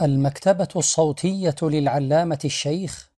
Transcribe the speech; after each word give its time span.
المكتبة 0.00 0.68
الصوتية 0.76 1.54
للعلامة 1.62 2.38
الشيخ 2.44 3.10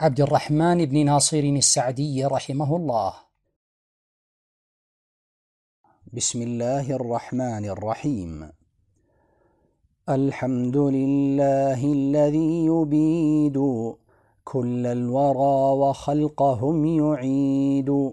عبد 0.00 0.20
الرحمن 0.20 0.84
بن 0.84 1.04
ناصر 1.04 1.38
السعدي 1.38 2.24
رحمه 2.24 2.76
الله. 2.76 3.14
بسم 6.12 6.42
الله 6.42 6.90
الرحمن 6.90 7.64
الرحيم. 7.64 8.50
الحمد 10.08 10.76
لله 10.76 11.92
الذي 11.92 12.64
يبيد 12.64 13.58
كل 14.44 14.86
الورى 14.86 15.78
وخلقهم 15.80 16.86
يعيد 16.86 18.12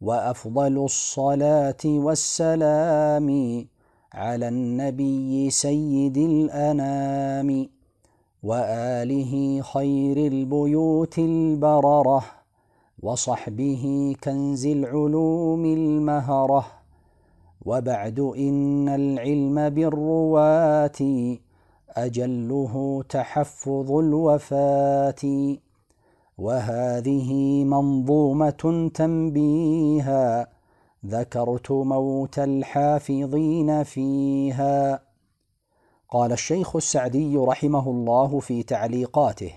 وأفضل 0.00 0.84
الصلاة 0.84 1.84
والسلام 1.84 3.28
على 4.14 4.48
النبي 4.48 5.50
سيد 5.50 6.16
الأنام 6.16 7.68
وآله 8.42 9.62
خير 9.62 10.16
البيوت 10.16 11.18
البررة 11.18 12.24
وصحبه 13.02 14.14
كنز 14.24 14.66
العلوم 14.66 15.64
المهرة 15.64 16.66
وبعد 17.66 18.20
إن 18.20 18.88
العلم 18.88 19.68
بالرواة 19.68 21.00
أجله 21.90 23.04
تحفظ 23.08 23.90
الوفاة 23.92 25.22
وهذه 26.38 27.64
منظومة 27.64 28.90
تنبيها 28.94 30.53
ذكرت 31.06 31.70
موت 31.70 32.38
الحافظين 32.38 33.82
فيها. 33.82 35.04
قال 36.08 36.32
الشيخ 36.32 36.76
السعدي 36.76 37.36
رحمه 37.36 37.90
الله 37.90 38.40
في 38.40 38.62
تعليقاته. 38.62 39.54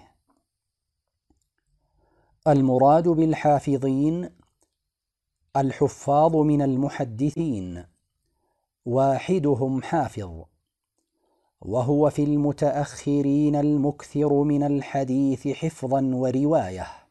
المراد 2.47 3.07
بالحافظين 3.07 4.29
الحفاظ 5.57 6.35
من 6.35 6.61
المحدثين. 6.61 7.85
واحدهم 8.85 9.81
حافظ. 9.81 10.43
وهو 11.61 12.09
في 12.09 12.23
المتأخرين 12.23 13.55
المكثر 13.55 14.33
من 14.33 14.63
الحديث 14.63 15.47
حفظا 15.47 16.01
ورواية. 16.01 17.06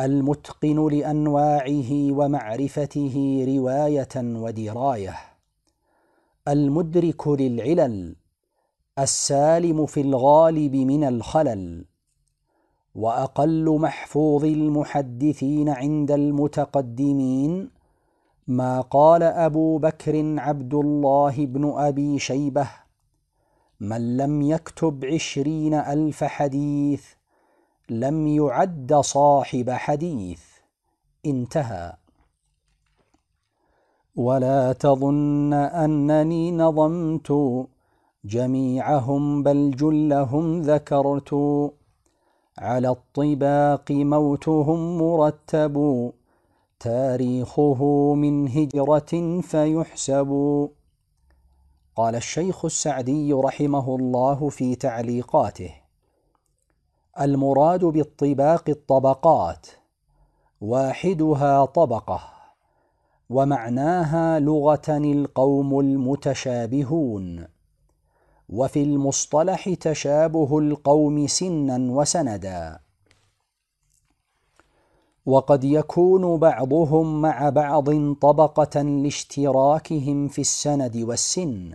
المتقن 0.00 0.88
لأنواعه 0.88 1.90
ومعرفته 1.92 3.44
رواية 3.48 4.14
ودراية. 4.16 5.14
المدرك 6.48 7.28
للعلل 7.28 8.16
السالم 8.98 9.86
في 9.86 10.00
الغالب 10.00 10.76
من 10.76 11.04
الخلل 11.04 11.84
وأقل 12.94 13.78
محفوظ 13.80 14.44
المحدثين 14.44 15.68
عند 15.68 16.10
المتقدمين 16.10 17.70
ما 18.46 18.80
قال 18.80 19.22
أبو 19.22 19.78
بكر 19.78 20.40
عبد 20.40 20.74
الله 20.74 21.46
بن 21.46 21.72
أبي 21.76 22.18
شيبة 22.18 22.68
من 23.80 24.16
لم 24.16 24.42
يكتب 24.42 25.04
عشرين 25.04 25.74
ألف 25.74 26.24
حديث 26.24 27.04
لم 27.90 28.26
يعد 28.26 28.94
صاحب 28.94 29.70
حديث. 29.70 30.42
انتهى. 31.26 31.92
ولا 34.16 34.72
تظن 34.72 35.52
أنني 35.52 36.52
نظمت 36.52 37.32
جميعهم 38.24 39.42
بل 39.42 39.70
جلهم 39.70 40.60
ذكرت. 40.60 41.34
على 42.58 42.88
الطباق 42.88 43.90
موتهم 43.90 44.98
مرتب. 44.98 46.12
تاريخه 46.80 48.14
من 48.14 48.48
هجرة 48.48 49.40
فيحسب. 49.40 50.68
قال 51.96 52.14
الشيخ 52.14 52.64
السعدي 52.64 53.32
رحمه 53.32 53.96
الله 53.96 54.48
في 54.48 54.74
تعليقاته. 54.74 55.83
المراد 57.20 57.84
بالطباق 57.84 58.64
الطبقات 58.68 59.66
واحدها 60.60 61.64
طبقة 61.64 62.20
ومعناها 63.30 64.40
لغة 64.40 64.88
القوم 64.88 65.80
المتشابهون 65.80 67.46
وفي 68.48 68.82
المصطلح 68.82 69.74
تشابه 69.74 70.58
القوم 70.58 71.26
سنا 71.26 71.92
وسندا. 71.92 72.78
وقد 75.26 75.64
يكون 75.64 76.36
بعضهم 76.36 77.20
مع 77.20 77.48
بعض 77.48 78.14
طبقة 78.14 78.82
لاشتراكهم 78.82 80.28
في 80.28 80.40
السند 80.40 80.96
والسن. 80.96 81.74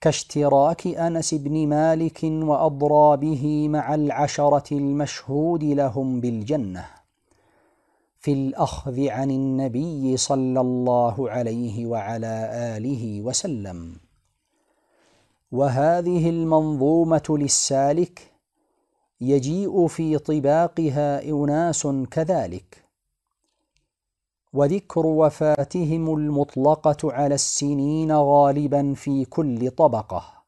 كاشتراك 0.00 0.86
أنس 0.86 1.34
بن 1.34 1.66
مالك 1.66 2.20
وأضرابه 2.22 3.68
مع 3.68 3.94
العشرة 3.94 4.74
المشهود 4.76 5.64
لهم 5.64 6.20
بالجنة. 6.20 6.84
في 8.18 8.32
الأخذ 8.32 9.08
عن 9.08 9.30
النبي 9.30 10.16
صلى 10.16 10.60
الله 10.60 11.30
عليه 11.30 11.86
وعلى 11.86 12.50
آله 12.52 13.22
وسلم. 13.22 13.96
وهذه 15.52 16.30
المنظومة 16.30 17.22
للسالك 17.28 18.32
يجيء 19.20 19.86
في 19.86 20.18
طباقها 20.18 21.22
أناس 21.22 21.88
كذلك. 22.10 22.87
وذكر 24.52 25.06
وفاتهم 25.06 26.14
المطلقة 26.14 27.12
على 27.12 27.34
السنين 27.34 28.12
غالبا 28.12 28.94
في 28.94 29.24
كل 29.24 29.70
طبقة. 29.70 30.38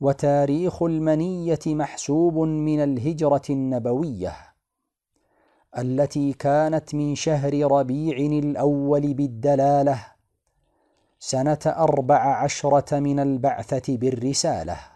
وتاريخ 0.00 0.82
المنية 0.82 1.58
محسوب 1.66 2.38
من 2.38 2.80
الهجرة 2.80 3.42
النبوية 3.50 4.36
التي 5.78 6.32
كانت 6.32 6.94
من 6.94 7.14
شهر 7.14 7.72
ربيع 7.72 8.16
الأول 8.16 9.14
بالدلالة 9.14 10.06
سنة 11.18 11.58
أربع 11.66 12.42
عشرة 12.42 12.98
من 12.98 13.20
البعثة 13.20 13.96
بالرسالة. 13.96 14.93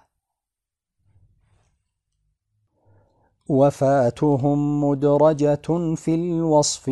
وفاتهم 3.48 4.84
مدرجة 4.84 5.94
في 5.94 6.14
الوصف 6.14 6.90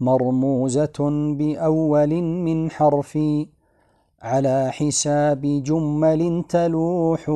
مرموزة 0.00 0.98
بأول 1.38 2.22
من 2.22 2.70
حرف 2.70 3.18
على 4.22 4.70
حساب 4.72 5.40
جمل 5.40 6.44
تلوح 6.48 7.30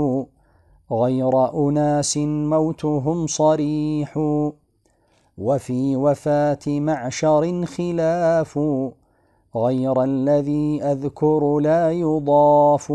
غير 0.93 1.55
أناس 1.69 2.17
موتهم 2.19 3.27
صريح. 3.27 4.19
وفي 5.39 5.97
وفاة 5.97 6.59
معشر 6.67 7.67
خلاف 7.67 8.59
غير 9.57 10.03
الذي 10.03 10.83
أذكر 10.83 11.59
لا 11.59 11.93
يضاف. 11.93 12.93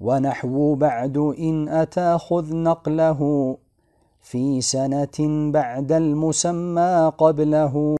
ونحو 0.00 0.74
بعد 0.74 1.16
إن 1.16 1.68
أتى 1.68 2.18
خذ 2.18 2.56
نقله 2.56 3.56
في 4.20 4.60
سنة 4.60 5.50
بعد 5.50 5.92
المسمى 5.92 7.12
قبله. 7.18 7.96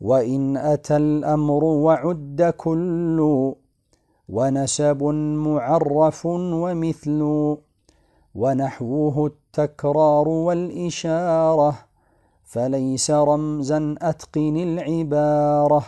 وإن 0.00 0.56
أتى 0.56 0.96
الأمر 0.96 1.64
وعد 1.64 2.54
كل 2.56 3.18
ونسب 4.28 5.02
معرف 5.46 6.26
ومثل 6.26 7.20
ونحوه 8.34 9.26
التكرار 9.26 10.28
والإشارة 10.28 11.74
فليس 12.44 13.10
رمزا 13.10 13.94
أتقن 14.02 14.56
العبارة. 14.56 15.84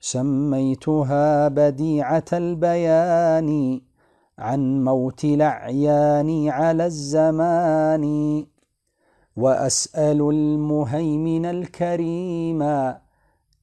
سميتها 0.00 1.48
بديعة 1.48 2.24
البيان. 2.32 3.80
عن 4.38 4.84
موت 4.84 5.24
الأعيان 5.24 6.48
على 6.48 6.86
الزمان 6.86 8.04
وأسأل 9.36 10.20
المهيمن 10.30 11.46
الكريم 11.46 12.62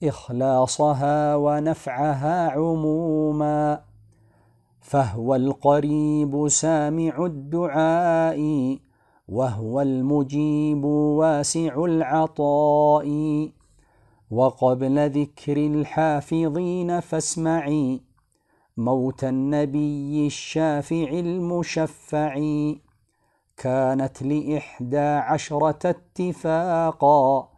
إخلاصها 0.03 1.35
ونفعها 1.35 2.49
عموما 2.49 3.81
فهو 4.81 5.35
القريب 5.35 6.47
سامع 6.47 7.25
الدعاء 7.25 8.39
وهو 9.27 9.81
المجيب 9.81 10.83
واسع 10.85 11.85
العطاء 11.85 13.07
وقبل 14.31 15.09
ذكر 15.09 15.57
الحافظين 15.57 16.99
فاسمعي. 16.99 18.10
موت 18.77 19.23
النبي 19.23 20.27
الشافع 20.27 21.09
المشفع. 21.09 22.39
كانت 23.57 24.23
لإحدى 24.23 24.97
عشرة 24.99 25.79
اتفاقا 25.85 27.49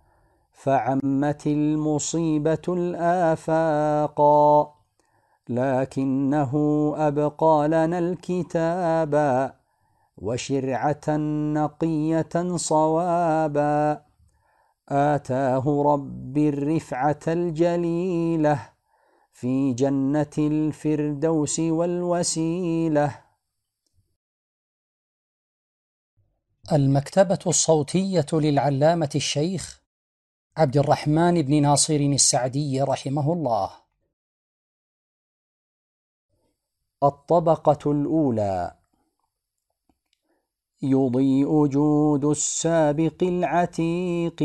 فعمت 0.51 1.48
المصيبة 1.48 2.62
الآفاقا. 2.68 4.74
لكنه 5.50 6.54
أبقى 6.98 7.68
لنا 7.68 8.00
الكتابا 8.00 9.54
وشرعة 10.18 11.09
نقية 11.54 12.56
صوابا. 12.56 14.01
آتاه 14.89 15.83
رب 15.86 16.38
الرفعة 16.38 17.19
الجليلة 17.27 18.73
في 19.44 19.74
جنة 19.74 20.31
الفردوس 20.38 21.60
والوسيلة. 21.60 23.24
المكتبة 26.72 27.40
الصوتية 27.48 28.25
للعلامة 28.34 29.10
الشيخ 29.16 29.81
عبد 30.57 30.78
الرحمن 30.78 31.42
بن 31.42 31.62
ناصر 31.62 31.94
السعدي 31.94 32.81
رحمه 32.81 33.34
الله. 33.34 33.72
الطبقة 37.04 37.92
الأولى. 37.92 38.78
يضيء 40.81 41.68
جود 41.68 42.25
السابق 42.25 43.24
العتيق. 43.24 44.44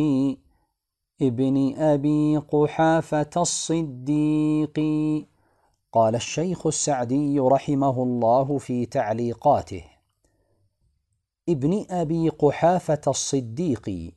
ابن 1.22 1.74
أبي 1.76 2.36
قحافة 2.36 3.30
الصديق. 3.36 4.80
قال 5.92 6.14
الشيخ 6.14 6.66
السعدي 6.66 7.40
رحمه 7.40 8.02
الله 8.02 8.58
في 8.58 8.86
تعليقاته 8.86 9.84
ابن 11.48 11.86
أبي 11.90 12.28
قحافة 12.28 13.00
الصديق. 13.06 14.12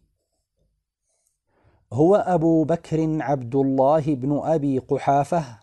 هو 1.93 2.15
أبو 2.15 2.63
بكر 2.63 3.21
عبد 3.21 3.55
الله 3.55 4.15
بن 4.15 4.41
أبي 4.43 4.79
قحافة 4.79 5.59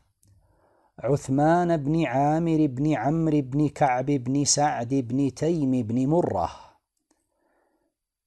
عثمان 0.98 1.76
بن 1.76 2.04
عامر 2.04 2.66
بن 2.66 2.92
عمرو 2.92 3.40
بن 3.40 3.68
كعب 3.68 4.06
بن 4.06 4.44
سعد 4.44 4.94
بن 4.94 5.34
تيم 5.34 5.82
بن 5.82 6.06
مرة. 6.06 6.67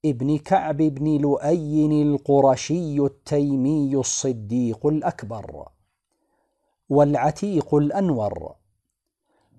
ابن 0.06 0.38
كعب 0.38 0.78
بن 0.78 1.18
لؤي 1.18 2.02
القرشي 2.02 3.00
التيمي 3.00 3.96
الصديق 3.96 4.88
الأكبر 4.88 5.68
والعتيق 6.90 7.76
الأنور 7.76 8.56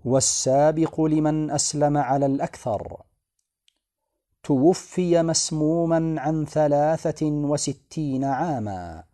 والسابق 0.05 1.00
لمن 1.00 1.50
أسلم 1.50 1.97
على 1.97 2.27
الأكثر 2.27 3.03
توفي 4.43 5.23
مسموما 5.23 6.21
عن 6.21 6.44
ثلاثة 6.44 7.27
وستين 7.27 8.25
عاما 8.25 9.05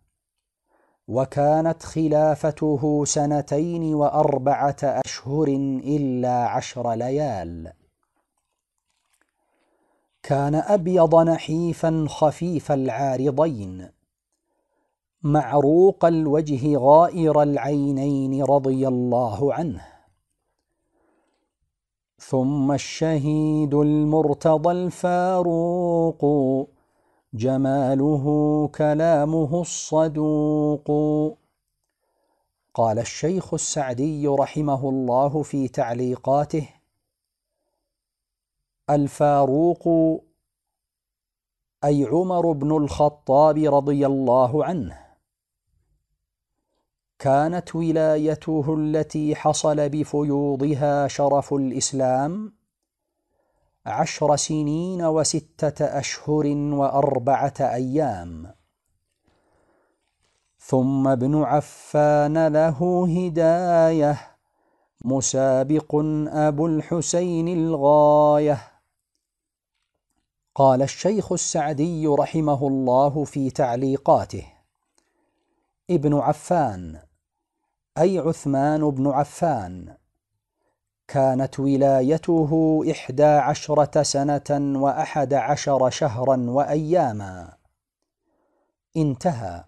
وكانت 1.07 1.83
خلافته 1.83 3.05
سنتين 3.05 3.93
وأربعة 3.93 4.77
أشهر 4.83 5.47
إلا 5.83 6.47
عشر 6.47 6.93
ليال 6.93 7.73
كان 10.23 10.55
أبيض 10.55 11.15
نحيفا 11.15 12.05
خفيف 12.09 12.71
العارضين 12.71 13.89
معروق 15.23 16.05
الوجه 16.05 16.77
غائر 16.77 17.41
العينين 17.41 18.43
رضي 18.43 18.87
الله 18.87 19.53
عنه. 19.53 19.85
ثم 22.19 22.71
الشهيد 22.71 23.73
المرتضى 23.73 24.71
الفاروق 24.71 26.25
جماله 27.33 28.25
كلامه 28.75 29.61
الصدوق. 29.61 30.87
قال 32.73 32.99
الشيخ 32.99 33.53
السعدي 33.53 34.27
رحمه 34.27 34.89
الله 34.89 35.43
في 35.43 35.67
تعليقاته 35.67 36.78
الفاروق 38.89 39.87
أي 41.83 42.05
عمر 42.05 42.51
بن 42.51 42.77
الخطاب 42.77 43.57
رضي 43.57 44.05
الله 44.05 44.65
عنه. 44.65 44.99
كانت 47.19 47.75
ولايته 47.75 48.75
التي 48.77 49.35
حصل 49.35 49.89
بفيوضها 49.89 51.07
شرف 51.07 51.53
الإسلام 51.53 52.53
عشر 53.85 54.35
سنين 54.35 55.01
وستة 55.05 55.85
أشهر 55.85 56.47
وأربعة 56.47 57.53
أيام. 57.59 58.53
ثم 60.59 61.07
ابن 61.07 61.43
عفان 61.43 62.47
له 62.47 63.07
هداية 63.17 64.17
مسابق 65.05 65.95
أبو 66.27 66.67
الحسين 66.67 67.47
الغاية. 67.47 68.78
قال 70.59 70.81
الشيخ 70.81 71.31
السعدي 71.31 72.07
رحمه 72.07 72.67
الله 72.67 73.23
في 73.23 73.49
تعليقاته. 73.49 74.45
ابن 75.89 76.13
عفان 76.13 76.99
أي 77.97 78.19
عثمان 78.19 78.89
بن 78.89 79.07
عفان 79.07 79.95
كانت 81.07 81.59
ولايته 81.59 82.81
إحدى 82.91 83.23
عشرة 83.23 84.03
سنة 84.03 84.79
وأحد 84.81 85.33
عشر 85.33 85.89
شهرا 85.89 86.37
وأياما. 86.49 87.53
انتهى. 88.97 89.63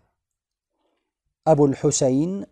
أبو 1.47 1.65
الحسين 1.65 2.45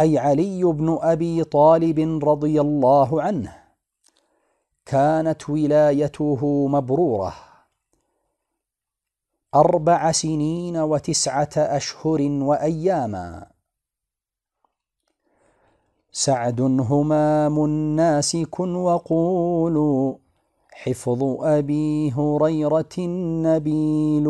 أي 0.00 0.18
علي 0.18 0.64
بن 0.64 0.98
أبي 1.02 1.44
طالب 1.44 2.28
رضي 2.28 2.60
الله 2.60 3.22
عنه 3.22 3.56
كانت 4.86 5.50
ولايته 5.50 6.68
مبرورة. 6.68 7.43
أربع 9.54 10.12
سنين 10.12 10.76
وتسعة 10.76 11.50
أشهر 11.56 12.22
وأياما. 12.22 13.46
سعد 16.12 16.60
همام 16.60 17.64
الناس 17.64 18.36
كن 18.50 18.74
وقولوا 18.74 20.14
حفظ 20.72 21.22
أبي 21.40 22.12
هريرة 22.12 22.94
النبيل. 22.98 24.28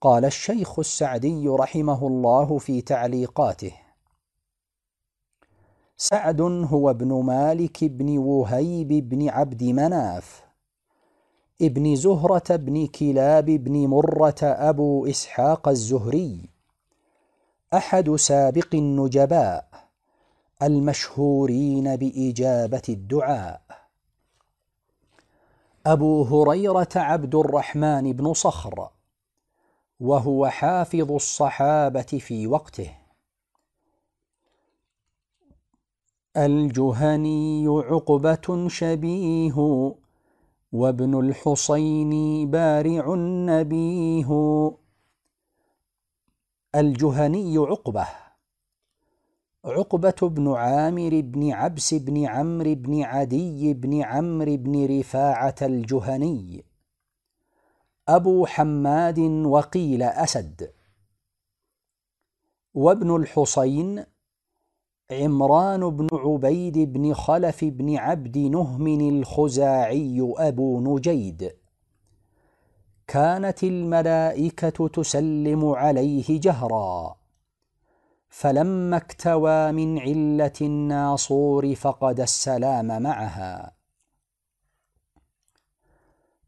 قال 0.00 0.24
الشيخ 0.24 0.78
السعدي 0.78 1.48
رحمه 1.48 2.06
الله 2.06 2.58
في 2.58 2.80
تعليقاته 2.80 3.72
سعد 5.96 6.40
هو 6.40 6.90
ابن 6.90 7.12
مالك 7.12 7.84
بن 7.84 8.18
وهيب 8.18 9.08
بن 9.08 9.28
عبد 9.28 9.64
مناف. 9.64 10.45
ابن 11.62 11.96
زهرة 11.96 12.56
بن 12.56 12.86
كلاب 12.86 13.44
بن 13.44 13.86
مرة 13.86 14.40
أبو 14.42 15.06
إسحاق 15.06 15.68
الزهري 15.68 16.40
أحد 17.74 18.14
سابق 18.14 18.74
النجباء 18.74 19.68
المشهورين 20.62 21.96
بإجابة 21.96 22.82
الدعاء. 22.88 23.60
أبو 25.86 26.22
هريرة 26.22 26.88
عبد 26.96 27.34
الرحمن 27.34 28.12
بن 28.12 28.34
صخر 28.34 28.88
وهو 30.00 30.46
حافظ 30.46 31.12
الصحابة 31.12 32.02
في 32.02 32.46
وقته. 32.46 32.90
الجهني 36.36 37.68
عقبة 37.68 38.68
شبيه 38.68 39.54
وابن 40.76 41.20
الحصين 41.20 42.10
بارع 42.50 43.14
نبيه. 43.48 44.30
الجهني 46.74 47.58
عقبة 47.58 48.06
عقبة 49.64 50.14
بن 50.22 50.52
عامر 50.52 51.20
بن 51.20 51.52
عبس 51.52 51.94
بن 51.94 52.24
عمرو 52.24 52.74
بن 52.74 53.02
عدي 53.02 53.74
بن 53.74 54.02
عمرو 54.02 54.56
بن 54.56 54.98
رفاعة 54.98 55.54
الجهني. 55.62 56.64
أبو 58.08 58.46
حماد 58.46 59.18
وقيل 59.46 60.02
أسد. 60.02 60.72
وابن 62.74 63.16
الحصين 63.16 64.04
عمران 65.10 65.90
بن 65.90 66.08
عبيد 66.12 66.78
بن 66.78 67.14
خلف 67.14 67.64
بن 67.64 67.96
عبد 67.96 68.38
نهم 68.38 68.86
الخزاعي 68.86 70.34
أبو 70.38 70.80
نجيد. 70.80 71.52
كانت 73.06 73.64
الملائكة 73.64 74.88
تسلم 74.88 75.66
عليه 75.66 76.40
جهرا. 76.40 77.16
فلما 78.28 78.96
اكتوى 78.96 79.72
من 79.72 79.98
علة 79.98 80.52
الناصور 80.60 81.74
فقد 81.74 82.20
السلام 82.20 83.02
معها. 83.02 83.72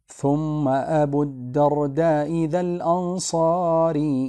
ثم 0.06 0.68
أبو 0.68 1.22
الدرداء 1.22 2.44
ذا 2.44 2.60
الأنصار 2.60 4.28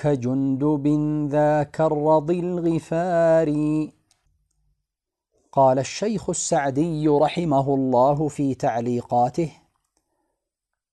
كجندب 0.00 0.86
ذاك 1.30 1.80
الرضي 1.80 2.40
الغفاري. 2.40 3.92
قال 5.52 5.78
الشيخ 5.78 6.30
السعدي 6.30 7.08
رحمه 7.08 7.74
الله 7.74 8.28
في 8.28 8.54
تعليقاته 8.54 9.52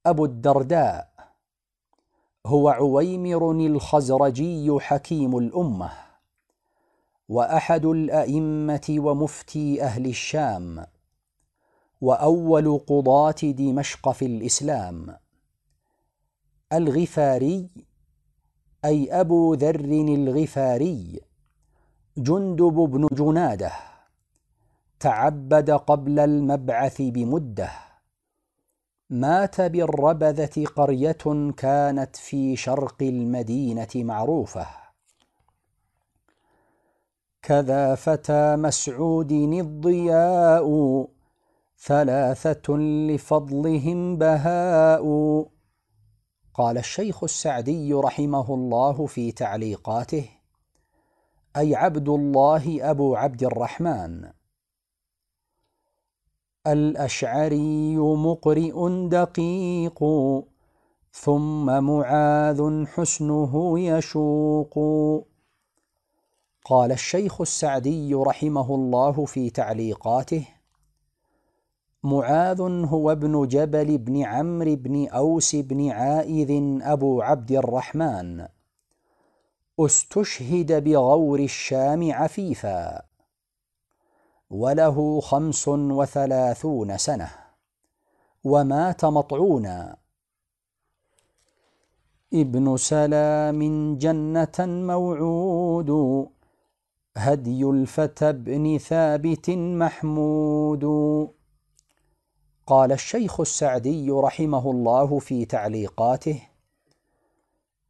أبو 0.06 0.26
الدرداء 0.26 1.10
هو 2.46 2.70
عويمر 2.70 3.52
الخزرجي 3.52 4.80
حكيم 4.80 5.38
الأمة 5.38 5.92
وأحد 7.30 7.86
الأئمة 7.86 8.96
ومفتي 9.00 9.84
أهل 9.84 10.06
الشام 10.06 10.86
وأول 12.02 12.80
قضاة 12.88 13.42
دمشق 13.44 14.12
في 14.12 14.26
الإسلام. 14.26 15.18
الغفاري 16.74 17.85
أي 18.86 19.22
أبو 19.22 19.54
ذر 19.54 19.86
الغفاري. 19.86 21.20
جندب 22.18 22.74
بن 22.74 23.08
جنادة. 23.12 23.72
تعبد 25.00 25.72
قبل 25.72 26.20
المبعث 26.20 27.02
بمدة. 27.02 27.70
مات 29.10 29.62
بالربذة 29.62 30.66
قرية 30.66 31.52
كانت 31.58 32.16
في 32.16 32.56
شرق 32.56 32.96
المدينة 33.02 33.88
معروفة. 33.96 34.68
كذا 37.42 37.96
فتى 37.96 38.56
مسعود 38.56 39.32
الضياء. 39.32 40.68
ثلاثة 41.80 42.78
لفضلهم 42.78 44.18
بهاء. 44.18 45.06
قال 46.58 46.78
الشيخ 46.78 47.24
السعدي 47.24 47.94
رحمه 47.94 48.54
الله 48.54 49.06
في 49.06 49.32
تعليقاته 49.32 50.30
أي 51.58 51.76
عبد 51.76 52.10
الله 52.10 52.92
أبو 52.92 53.16
عبد 53.16 53.44
الرحمن. 53.44 54.32
الأشعري 56.68 57.98
مقرئ 57.98 59.08
دقيق 59.08 60.04
ثم 61.12 61.84
معاذ 61.84 62.86
حسنه 62.86 63.80
يشوق. 63.80 64.74
قال 66.66 66.92
الشيخ 66.92 67.42
السعدي 67.42 68.14
رحمه 68.14 68.76
الله 68.76 69.26
في 69.26 69.50
تعليقاته 69.50 70.48
معاذ 72.06 72.62
هو 72.62 73.12
ابن 73.12 73.48
جبل 73.48 73.98
بن 73.98 74.22
عمرو 74.22 74.76
بن 74.76 75.08
أوس 75.08 75.56
بن 75.56 75.90
عائذ 75.90 76.80
أبو 76.82 77.22
عبد 77.22 77.52
الرحمن. 77.52 78.48
استشهد 79.80 80.84
بغور 80.84 81.40
الشام 81.40 82.12
عفيفا. 82.12 83.02
وله 84.50 85.22
خمس 85.22 85.68
وثلاثون 85.68 86.98
سنة. 86.98 87.30
ومات 88.44 89.06
مطعونا. 89.06 89.98
ابن 92.34 92.78
سلام 92.78 93.96
جنة 93.98 94.56
موعود. 94.60 96.28
هدي 97.18 97.64
الفتى 97.64 98.32
بن 98.32 98.78
ثابت 98.78 99.50
محمود. 99.50 100.86
قال 102.68 102.92
الشيخ 102.92 103.40
السعدي 103.40 104.12
رحمه 104.12 104.72
الله 104.72 105.20
في 105.20 105.46
تعليقاته 105.46 106.42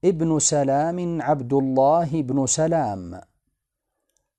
ابن 0.06 0.40
سلام 0.40 1.22
عبد 1.22 1.54
الله 1.54 2.22
بن 2.22 2.46
سلام 2.46 3.22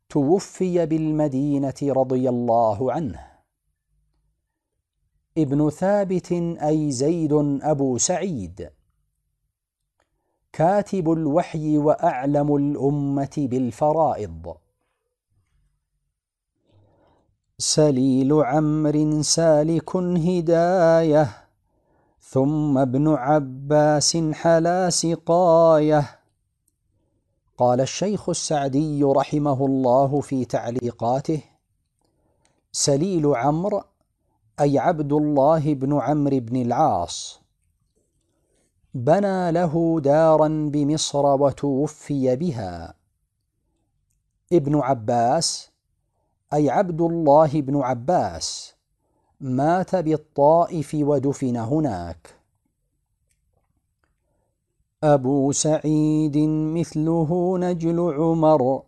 توفي 0.09 0.87
بالمدينة 0.87 1.75
رضي 1.83 2.29
الله 2.29 2.93
عنه. 2.93 3.27
ابن 5.39 5.71
ثابت 5.71 6.33
أي 6.63 6.91
زيد 6.91 7.33
أبو 7.63 7.99
سعيد 7.99 8.71
كاتب 10.53 11.11
الوحي 11.13 11.79
وأعلم 11.79 12.57
الأمة 12.57 13.35
بالفرائض. 13.37 14.57
سليل 17.59 18.33
عمر 18.33 19.23
سالك 19.23 19.97
هداية 19.97 21.29
ثم 22.21 22.79
ابن 22.79 23.09
عباس 23.09 24.17
حلا 24.17 24.91
سقاية. 24.91 26.21
قال 27.59 27.81
الشيخ 27.81 28.29
السعدي 28.29 29.05
رحمه 29.05 29.67
الله 29.67 30.21
في 30.21 30.45
تعليقاته 30.45 31.43
سليل 32.73 33.27
عمرو 33.27 33.83
أي 34.61 34.79
عبد 34.79 35.13
الله 35.13 35.75
بن 35.75 36.01
عمرو 36.01 36.41
بن 36.41 36.57
العاص. 36.63 37.41
بنى 38.95 39.53
له 39.53 40.01
دارا 40.01 40.49
بمصر 40.73 41.27
وتوفي 41.27 42.37
بها. 42.37 42.95
ابن 44.53 44.81
عباس 44.81 45.71
أي 46.55 46.71
عبد 46.71 47.01
الله 47.01 47.61
بن 47.61 47.77
عباس 47.77 48.75
مات 49.41 49.97
بالطائف 49.97 50.95
ودفن 50.95 51.57
هناك. 51.57 52.35
أبو 55.05 55.53
سعيد 55.53 56.39
مثله 56.49 57.59
نجل 57.59 58.15
عمر 58.15 58.83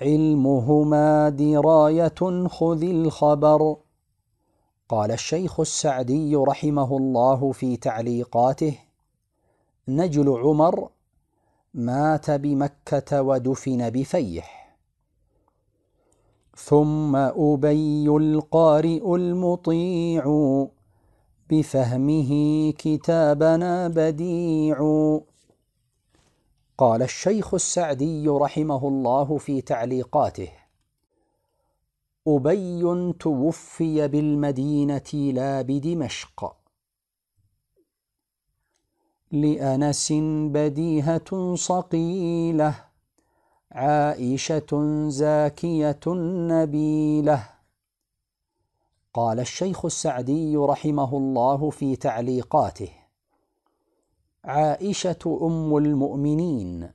علمهما 0.00 1.28
دراية 1.28 2.48
خذ 2.48 2.82
الخبر. 2.82 3.76
قال 4.88 5.10
الشيخ 5.10 5.60
السعدي 5.60 6.36
رحمه 6.36 6.96
الله 6.96 7.52
في 7.52 7.76
تعليقاته 7.76 8.78
نجل 9.88 10.28
عمر 10.28 10.88
مات 11.74 12.30
بمكة 12.30 13.22
ودفن 13.22 13.90
بفيح. 13.90 14.63
ثم 16.56 17.16
أبي 17.16 18.08
القارئ 18.08 19.14
المطيع 19.14 20.24
بفهمه 21.50 22.30
كتابنا 22.78 23.88
بديع. 23.88 24.78
قال 26.78 27.02
الشيخ 27.02 27.54
السعدي 27.54 28.28
رحمه 28.28 28.88
الله 28.88 29.38
في 29.38 29.60
تعليقاته 29.60 30.48
أبي 32.28 33.12
توفي 33.20 34.08
بالمدينة 34.08 35.12
لا 35.14 35.62
بدمشق. 35.62 36.56
لأنس 39.32 40.12
بديهة 40.52 41.54
صقيلة. 41.54 42.93
عائشة 43.74 45.08
زاكية 45.08 46.00
نبيله 46.48 47.48
قال 49.14 49.40
الشيخ 49.40 49.84
السعدي 49.84 50.56
رحمه 50.56 51.16
الله 51.16 51.70
في 51.70 51.96
تعليقاته 51.96 52.88
عائشة 54.44 55.38
أم 55.42 55.76
المؤمنين 55.76 56.90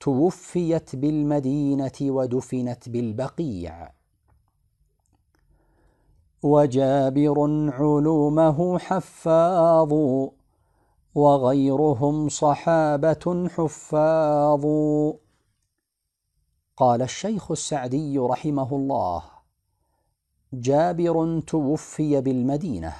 توفيت 0.00 0.96
بالمدينة 0.96 1.92
ودفنت 2.00 2.88
بالبقيع. 2.88 3.92
وجابر 6.42 7.34
علومه 7.72 8.78
حفاظ 8.78 9.92
وغيرهم 11.14 12.28
صحابة 12.28 13.48
حفاظ. 13.48 14.66
قال 16.80 17.02
الشيخ 17.02 17.50
السعدي 17.50 18.18
رحمه 18.18 18.76
الله 18.76 19.22
جابر 20.52 21.40
توفي 21.40 22.20
بالمدينة. 22.20 22.94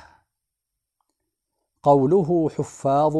قوله 1.82 2.48
حفاظ 2.48 3.16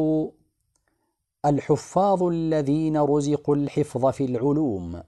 الحفاظ 1.45 2.23
الذين 2.23 2.97
رزقوا 2.97 3.57
الحفظ 3.57 4.07
في 4.07 4.25
العلوم 4.25 5.02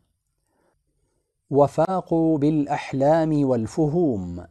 وفاقوا 1.50 2.38
بالأحلام 2.38 3.48
والفهوم 3.48 4.46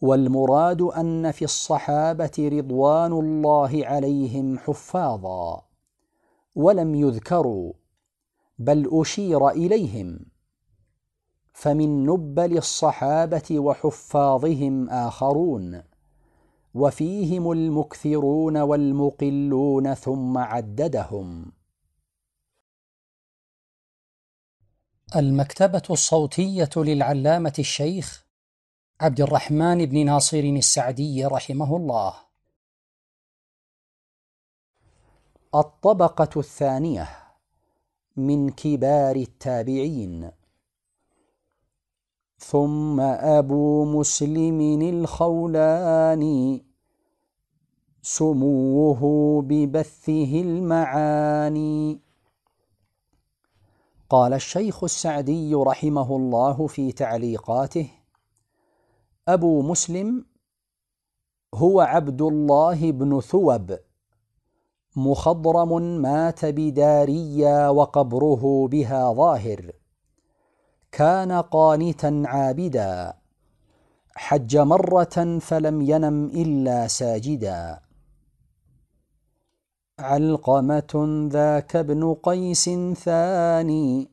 والمراد 0.00 0.82
أن 0.82 1.30
في 1.30 1.44
الصحابة 1.44 2.50
رضوان 2.52 3.12
الله 3.12 3.86
عليهم 3.86 4.58
حفاظا 4.58 5.62
ولم 6.56 6.94
يذكروا. 6.94 7.72
بل 8.58 8.90
أشير 8.92 9.48
إليهم. 9.48 10.20
فمن 11.52 12.06
نبل 12.06 12.56
الصحابة 12.58 13.58
وحفاظهم 13.58 14.90
آخرون 14.90 15.82
وفيهم 16.74 17.52
المكثرون 17.52 18.56
والمقلون 18.56 19.94
ثم 19.94 20.38
عددهم. 20.38 21.52
المكتبة 25.16 25.82
الصوتية 25.90 26.70
للعلامة 26.76 27.54
الشيخ 27.58 28.26
عبد 29.00 29.20
الرحمن 29.20 29.86
بن 29.86 30.06
ناصر 30.06 30.38
السعدي 30.38 31.26
رحمه 31.26 31.76
الله. 31.76 32.14
الطبقة 35.54 36.40
الثانية 36.40 37.27
من 38.18 38.50
كبار 38.50 39.16
التابعين. 39.16 40.30
ثم 42.38 43.00
أبو 43.00 43.84
مسلم 43.84 44.82
الخولاني 44.82 46.64
سموه 48.02 49.02
ببثه 49.42 50.40
المعاني. 50.40 52.00
قال 54.10 54.32
الشيخ 54.34 54.84
السعدي 54.84 55.54
رحمه 55.54 56.16
الله 56.16 56.66
في 56.66 56.92
تعليقاته 56.92 57.90
أبو 59.28 59.62
مسلم 59.62 60.24
هو 61.54 61.80
عبد 61.80 62.22
الله 62.22 62.92
بن 62.92 63.20
ثوب. 63.20 63.78
مخضرم 64.98 66.02
مات 66.02 66.44
بداريا 66.44 67.68
وقبره 67.68 68.68
بها 68.68 69.12
ظاهر. 69.12 69.72
كان 70.92 71.32
قانتا 71.32 72.22
عابدا. 72.26 73.14
حج 74.16 74.56
مرة 74.56 75.38
فلم 75.40 75.82
ينم 75.82 76.24
إلا 76.24 76.86
ساجدا. 76.86 77.80
علقمة 79.98 81.28
ذاك 81.32 81.76
ابن 81.76 82.14
قيس 82.14 82.70
ثاني. 83.04 84.10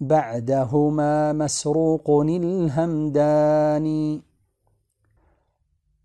بعدهما 0.00 1.32
مسروق 1.32 2.10
الهمداني. 2.20 4.29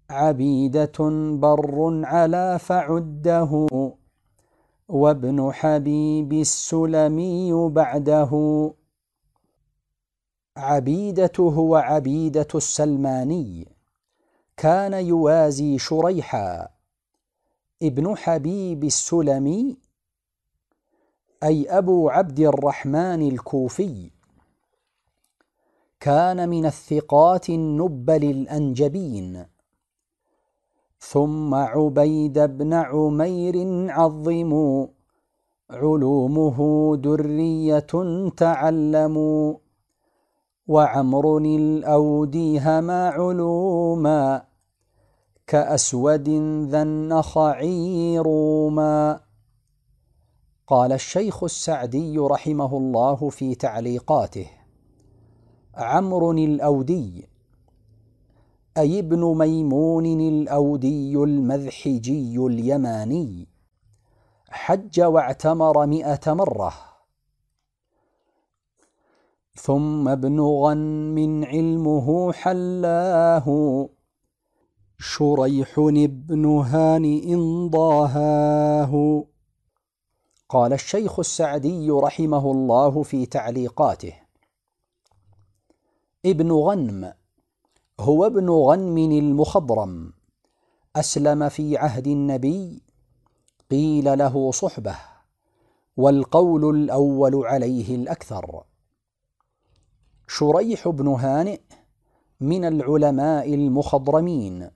عبيدة 0.10 1.10
بر 1.38 2.02
على 2.06 2.60
فعده 2.60 3.68
وابن 4.88 5.52
حبيب 5.54 6.34
السلمي 6.34 7.70
بعده. 7.70 8.32
عبيدة 10.58 11.32
هو 11.40 11.76
عبيدة 11.76 12.48
السلماني 12.56 13.68
كان 14.58 14.94
يوازي 14.94 15.78
شريحا. 15.78 16.68
ابن 17.84 18.18
حبيب 18.18 18.84
السلمي 18.84 19.78
أي 21.44 21.78
أبو 21.78 22.10
عبد 22.10 22.40
الرحمن 22.40 23.28
الكوفي. 23.28 24.12
كان 26.00 26.50
من 26.50 26.66
الثقات 26.66 27.50
النبل 27.50 28.24
الأنجبين 28.24 29.55
ثم 31.10 31.54
عبيد 31.54 32.40
بن 32.40 32.74
عمير 32.74 33.56
عظموا 33.92 34.88
علومه 35.70 36.60
درية 36.96 37.88
تعلموا 38.38 39.56
وعمر 40.68 41.38
الأودي 41.38 42.60
هما 42.60 43.10
علوما. 43.10 44.56
كأسود 45.48 46.30
ذا 46.70 46.82
النخعي 46.82 48.20
روما 48.20 49.20
قال 50.68 50.92
الشيخ 50.92 51.44
السعدي 51.44 52.18
رحمه 52.18 52.78
الله 52.78 53.30
في 53.30 53.56
تعليقاته 53.56 54.48
عمرو 55.76 56.32
الأودي 56.32 57.35
أي 58.78 59.00
ابن 59.00 59.38
ميمون 59.38 60.06
الأودي 60.06 61.16
المذحجي 61.16 62.38
اليماني. 62.38 63.48
حج 64.50 65.02
واعتمر 65.02 65.86
مئة 65.86 66.34
مرة. 66.34 66.74
ثم 69.56 70.08
ابن 70.08 70.40
غنم 70.40 71.44
علمه 71.46 72.32
حلاه. 72.32 73.90
شريح 75.00 75.80
بن 76.08 76.46
هانئ 76.46 77.36
ضاهاه. 77.70 79.24
قال 80.50 80.74
الشيخ 80.74 81.20
السعدي 81.20 81.92
رحمه 81.92 82.52
الله 82.52 83.04
في 83.04 83.26
تعليقاته. 83.26 84.14
ابن 86.26 86.52
غنم 86.52 87.14
هو 88.00 88.26
ابن 88.26 88.50
غنم 88.50 88.98
المخضرم. 88.98 90.14
أسلم 90.96 91.50
في 91.50 91.78
عهد 91.78 92.08
النبي. 92.08 92.82
قيل 93.72 94.18
له 94.18 94.52
صحبة. 94.52 94.96
والقول 95.98 96.76
الأول 96.76 97.36
عليه 97.46 97.96
الأكثر. 97.96 98.64
شريح 100.28 100.88
بن 100.88 101.08
هانئ 101.08 101.62
من 102.40 102.66
العلماء 102.66 103.54
المخضرمين. 103.54 104.70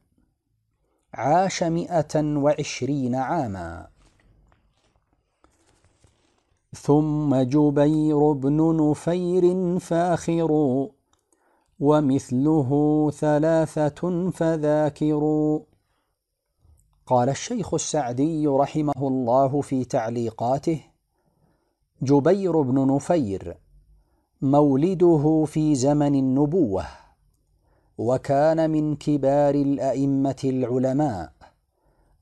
عاش 1.14 1.64
مئة 1.64 2.38
وعشرين 2.38 3.16
عاما. 3.16 3.88
ثم 6.76 7.36
جبير 7.36 8.32
بن 8.32 8.90
نفير 8.90 9.80
فاخر. 9.80 10.50
ومثله 11.80 12.70
ثلاثة 13.14 14.30
فذاكروا. 14.30 15.60
قال 17.06 17.30
الشيخ 17.30 17.74
السعدي 17.74 18.48
رحمه 18.48 18.94
الله 19.08 19.62
في 19.62 19.86
تعليقاته 19.86 20.82
جبير 22.02 22.62
بن 22.62 22.96
نفير 22.96 23.58
مولده 24.42 25.46
في 25.48 25.76
زمن 25.76 26.16
النبوة 26.16 26.86
وكان 27.98 28.70
من 28.70 28.96
كبار 28.96 29.56
الأئمة 29.56 30.42
العلماء 30.44 31.32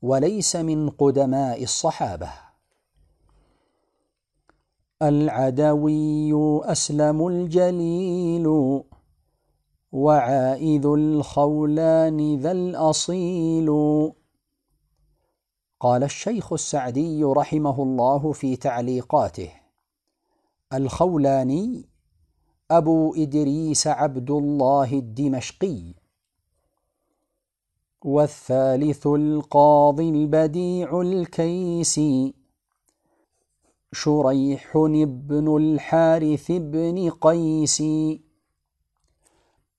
وليس 0.02 0.56
من 0.56 0.90
قدماء 0.90 1.62
الصحابة. 1.62 2.30
العدوي 5.02 6.32
أسلم 6.64 7.26
الجليل 7.28 8.46
وعائذ 9.92 10.86
الخولان 10.86 12.36
ذا 12.40 12.52
الأصيل. 12.52 13.68
قال 15.80 16.04
الشيخ 16.04 16.52
السعدي 16.52 17.24
رحمه 17.24 17.82
الله 17.82 18.32
في 18.32 18.56
تعليقاته 18.56 19.50
الخولاني 20.72 21.88
أبو 22.70 23.14
إدريس 23.14 23.86
عبد 23.86 24.30
الله 24.30 24.92
الدمشقي 24.92 25.94
والثالث 28.04 29.06
القاضي 29.06 30.08
البديع 30.08 31.00
الكيسي 31.00 32.34
شريح 33.92 34.76
بن 34.76 35.56
الحارث 35.56 36.52
بن 36.52 37.10
قيسي. 37.10 38.27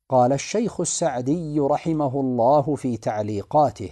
قال 0.09 0.33
الشيخ 0.33 0.81
السعدي 0.81 1.59
رحمه 1.59 2.19
الله 2.19 2.75
في 2.75 2.97
تعليقاته 2.97 3.91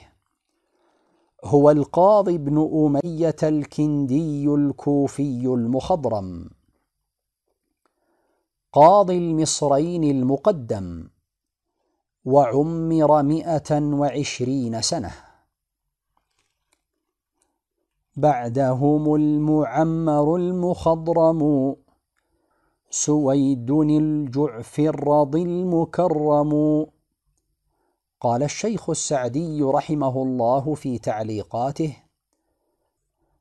هو 1.44 1.72
القاضي 1.72 2.38
بن 2.38 2.70
أمية 2.74 3.36
الكندي 3.44 4.48
الكوفي 4.48 5.46
المخضرم 5.46 6.50
قاضي 8.74 9.18
المصرين 9.18 10.04
المقدم 10.04 11.10
وعمر 12.26 13.24
مئة 13.24 13.82
وعشرين 13.82 14.82
سنة. 14.82 15.12
بعدهم 18.16 19.16
المعمر 19.16 20.36
المخضرم 20.36 21.76
سويد 22.89 23.71
الجعف 23.71 24.80
الرضي 24.80 25.43
المكرم. 25.43 26.86
قال 28.21 28.43
الشيخ 28.43 28.89
السعدي 28.89 29.63
رحمه 29.63 30.23
الله 30.23 30.73
في 30.73 31.00
تعليقاته 31.00 31.97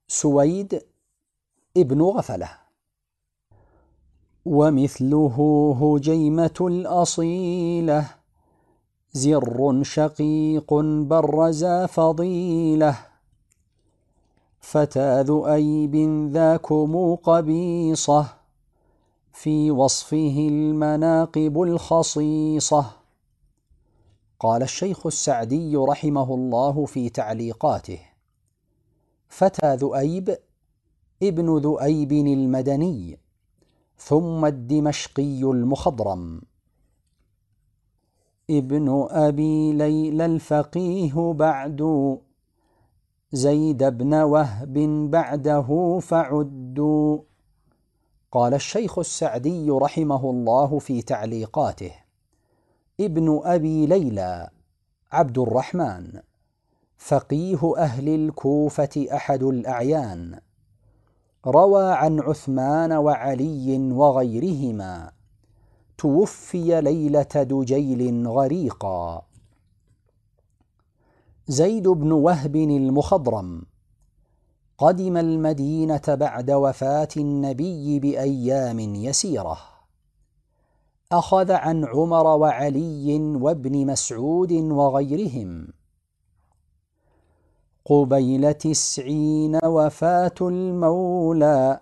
سويد 0.08 0.82
ابن 1.76 2.02
غفلة. 2.02 2.50
ومثله 4.44 5.36
هجيمة 5.80 6.56
الأصيلة 6.60 8.10
زر 9.12 9.82
شقيق 9.82 10.74
برزا 11.10 11.86
فضيلة. 11.86 12.98
فتى 14.60 15.22
ذؤيب 15.22 15.96
ذاكم 16.32 17.14
قبيصه 17.14 18.45
في 19.36 19.70
وصفه 19.70 20.48
المناقب 20.48 21.62
الخصيصة. 21.62 22.86
قال 24.40 24.62
الشيخ 24.62 25.06
السعدي 25.06 25.76
رحمه 25.76 26.34
الله 26.34 26.84
في 26.84 27.08
تعليقاته 27.08 27.98
فتى 29.28 29.74
ذؤيب 29.76 30.36
ابن 31.22 31.58
ذؤيب 31.58 32.12
المدني 32.12 33.18
ثم 33.96 34.44
الدمشقي 34.44 35.42
المخضرم. 35.42 36.42
ابن 38.50 39.06
أبي 39.10 39.72
ليلى 39.72 40.26
الفقيه 40.26 41.32
بعد 41.32 41.80
زيد 43.32 43.84
بن 43.84 44.14
وهب 44.14 44.74
بعده 45.10 45.98
فعدوا. 46.02 47.18
قال 48.36 48.54
الشيخ 48.54 48.98
السعدي 48.98 49.70
رحمه 49.70 50.30
الله 50.30 50.78
في 50.78 51.02
تعليقاته 51.02 51.92
ابن 53.00 53.40
أبي 53.44 53.86
ليلى 53.86 54.48
عبد 55.12 55.38
الرحمن 55.38 56.20
فقيه 56.96 57.72
أهل 57.76 58.08
الكوفة 58.08 59.06
أحد 59.12 59.42
الأعيان 59.42 60.40
روى 61.46 61.92
عن 61.92 62.20
عثمان 62.20 62.92
وعلي 62.92 63.92
وغيرهما 63.92 65.12
توفي 65.98 66.80
ليلة 66.80 67.22
دجيل 67.22 68.28
غريقا. 68.28 69.22
زيد 71.48 71.88
بن 71.88 72.12
وهب 72.12 72.56
المخضرم 72.56 73.62
قدم 74.78 75.16
المدينة 75.16 76.02
بعد 76.08 76.50
وفاة 76.50 77.08
النبي 77.16 78.00
بأيام 78.00 78.80
يسيرة. 78.80 79.58
أخذ 81.12 81.52
عن 81.52 81.84
عمر 81.84 82.26
وعلي 82.26 83.18
وابن 83.20 83.86
مسعود 83.86 84.52
وغيرهم. 84.52 85.68
قبيل 87.84 88.54
تسعين 88.54 89.58
وفاة 89.64 90.34
المولى. 90.40 91.80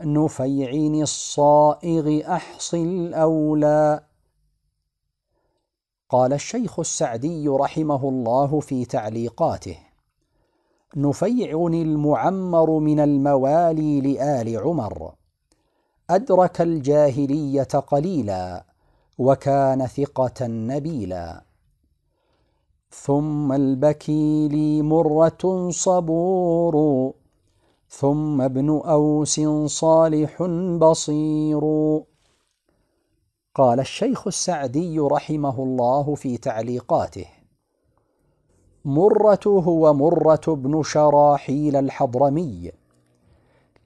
نفيع 0.00 0.70
الصائغ 1.02 2.32
أحصي 2.34 2.82
الأولى. 2.82 4.04
قال 6.08 6.32
الشيخ 6.32 6.80
السعدي 6.80 7.48
رحمه 7.48 8.08
الله 8.08 8.60
في 8.60 8.84
تعليقاته. 8.84 9.87
نفيع 10.98 11.66
المعمر 11.66 12.78
من 12.78 13.00
الموالي 13.00 14.00
لآل 14.00 14.58
عمر. 14.58 15.12
أدرك 16.10 16.60
الجاهلية 16.60 17.62
قليلا 17.62 18.64
وكان 19.18 19.86
ثقة 19.86 20.46
نبيلا. 20.46 21.42
ثم 22.90 23.52
البكيلي 23.52 24.82
مرة 24.82 25.70
صبور. 25.70 27.12
ثم 27.88 28.40
ابن 28.40 28.68
أوس 28.84 29.40
صالح 29.66 30.42
بصير. 30.80 31.60
قال 33.54 33.80
الشيخ 33.80 34.26
السعدي 34.26 34.98
رحمه 34.98 35.62
الله 35.62 36.14
في 36.14 36.36
تعليقاته 36.36 37.37
مرة 38.88 39.40
هو 39.46 39.94
مرة 39.94 40.40
بن 40.46 40.82
شراحيل 40.82 41.76
الحضرمي. 41.76 42.72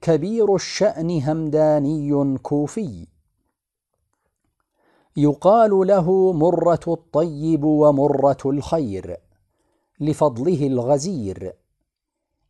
كبير 0.01 0.55
الشأن 0.55 1.23
همداني 1.23 2.39
كوفي. 2.39 3.07
يقال 5.17 5.87
له 5.87 6.33
مرة 6.33 6.81
الطيب 6.89 7.65
ومرة 7.65 8.37
الخير 8.47 9.17
لفضله 10.01 10.67
الغزير. 10.67 11.53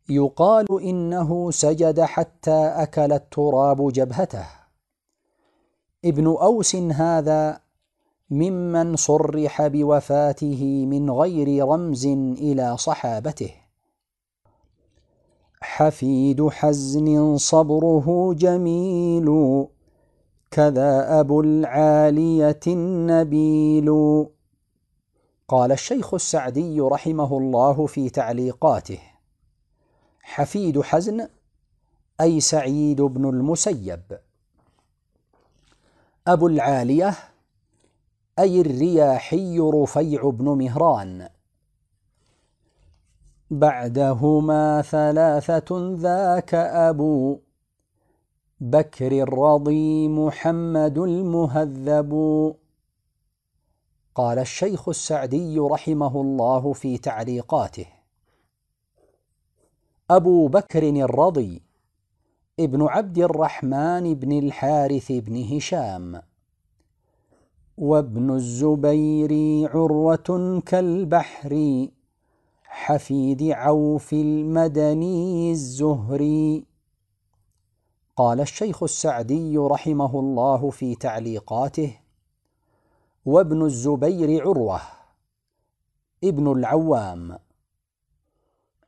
يقال 0.09 0.81
إنه 0.81 1.51
سجد 1.51 2.01
حتى 2.01 2.65
أكل 2.75 3.13
التراب 3.13 3.91
جبهته. 3.91 4.45
ابن 6.05 6.27
أوس 6.27 6.75
هذا 6.75 7.62
ممن 8.29 8.95
صرح 8.95 9.67
بوفاته 9.67 10.85
من 10.85 11.11
غير 11.11 11.65
رمز 11.67 12.05
إلى 12.05 12.77
صحابته. 12.77 13.53
حفيد 15.61 16.47
حزن 16.49 17.37
صبره 17.37 18.33
جميل 18.33 19.27
كذا 20.51 21.19
أبو 21.19 21.41
العالية 21.41 22.59
النبيل. 22.67 23.89
قال 25.47 25.71
الشيخ 25.71 26.13
السعدي 26.13 26.81
رحمه 26.81 27.37
الله 27.37 27.85
في 27.85 28.09
تعليقاته 28.09 28.99
حفيد 30.21 30.81
حزن 30.81 31.27
أي 32.21 32.39
سعيد 32.39 33.01
بن 33.01 33.29
المسيب. 33.29 34.19
أبو 36.27 36.47
العالية 36.47 37.15
أي 38.39 38.61
الرياحي 38.61 39.59
رفيع 39.59 40.29
بن 40.29 40.45
مهران. 40.45 41.29
بعدهما 43.51 44.81
ثلاثة 44.81 45.95
ذاك 45.95 46.53
أبو 46.53 47.39
بكر 48.59 49.11
الرضي 49.11 50.07
محمد 50.07 50.97
المهذب. 50.97 52.13
قال 54.15 54.39
الشيخ 54.39 54.89
السعدي 54.89 55.59
رحمه 55.59 56.21
الله 56.21 56.73
في 56.73 56.97
تعليقاته. 56.97 57.87
أبو 60.09 60.47
بكر 60.47 60.89
الرضي 60.89 61.61
ابن 62.59 62.87
عبد 62.87 63.17
الرحمن 63.17 64.15
بن 64.15 64.39
الحارث 64.39 65.11
بن 65.11 65.55
هشام. 65.55 66.32
وابن 67.77 68.31
الزبير 68.31 69.31
عروة 69.69 70.61
كالبحر 70.65 71.87
حفيد 72.63 73.43
عوف 73.43 74.13
المدني 74.13 75.51
الزهري. 75.51 76.65
قال 78.15 78.41
الشيخ 78.41 78.83
السعدي 78.83 79.57
رحمه 79.57 80.19
الله 80.19 80.69
في 80.69 80.95
تعليقاته 80.95 81.99
وابن 83.25 83.61
الزبير 83.65 84.41
عروة 84.41 84.81
ابن 86.23 86.51
العوام. 86.51 87.39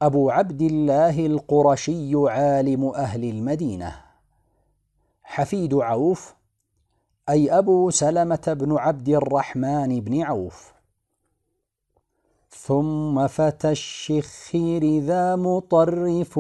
أبو 0.02 0.30
عبد 0.30 0.62
الله 0.62 1.26
القرشي 1.26 2.12
عالم 2.16 2.86
أهل 2.86 3.24
المدينة. 3.24 4.02
حفيد 5.24 5.74
عوف 5.74 6.35
أي 7.30 7.58
أبو 7.58 7.90
سلمة 7.90 8.56
بن 8.60 8.78
عبد 8.78 9.10
الرحمن 9.10 10.00
بن 10.02 10.22
عوف. 10.22 10.74
ثم 12.50 13.28
فتى 13.28 13.72
الشخير 13.72 15.00
ذا 15.00 15.36
مطرف 15.36 16.40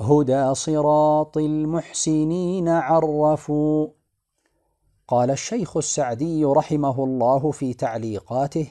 هدى 0.00 0.54
صراط 0.54 1.36
المحسنين 1.36 2.68
عرفوا 2.68 3.88
قال 5.08 5.30
الشيخ 5.30 5.76
السعدي 5.76 6.44
رحمه 6.44 7.04
الله 7.04 7.50
في 7.50 7.74
تعليقاته 7.74 8.68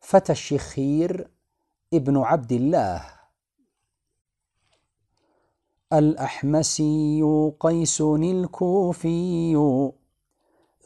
فتى 0.00 0.32
الشخير 0.32 1.30
ابن 1.94 2.16
عبد 2.16 2.52
الله. 2.52 3.17
الأحمسي 5.92 7.22
قيس 7.60 8.00
الكوفي 8.00 9.54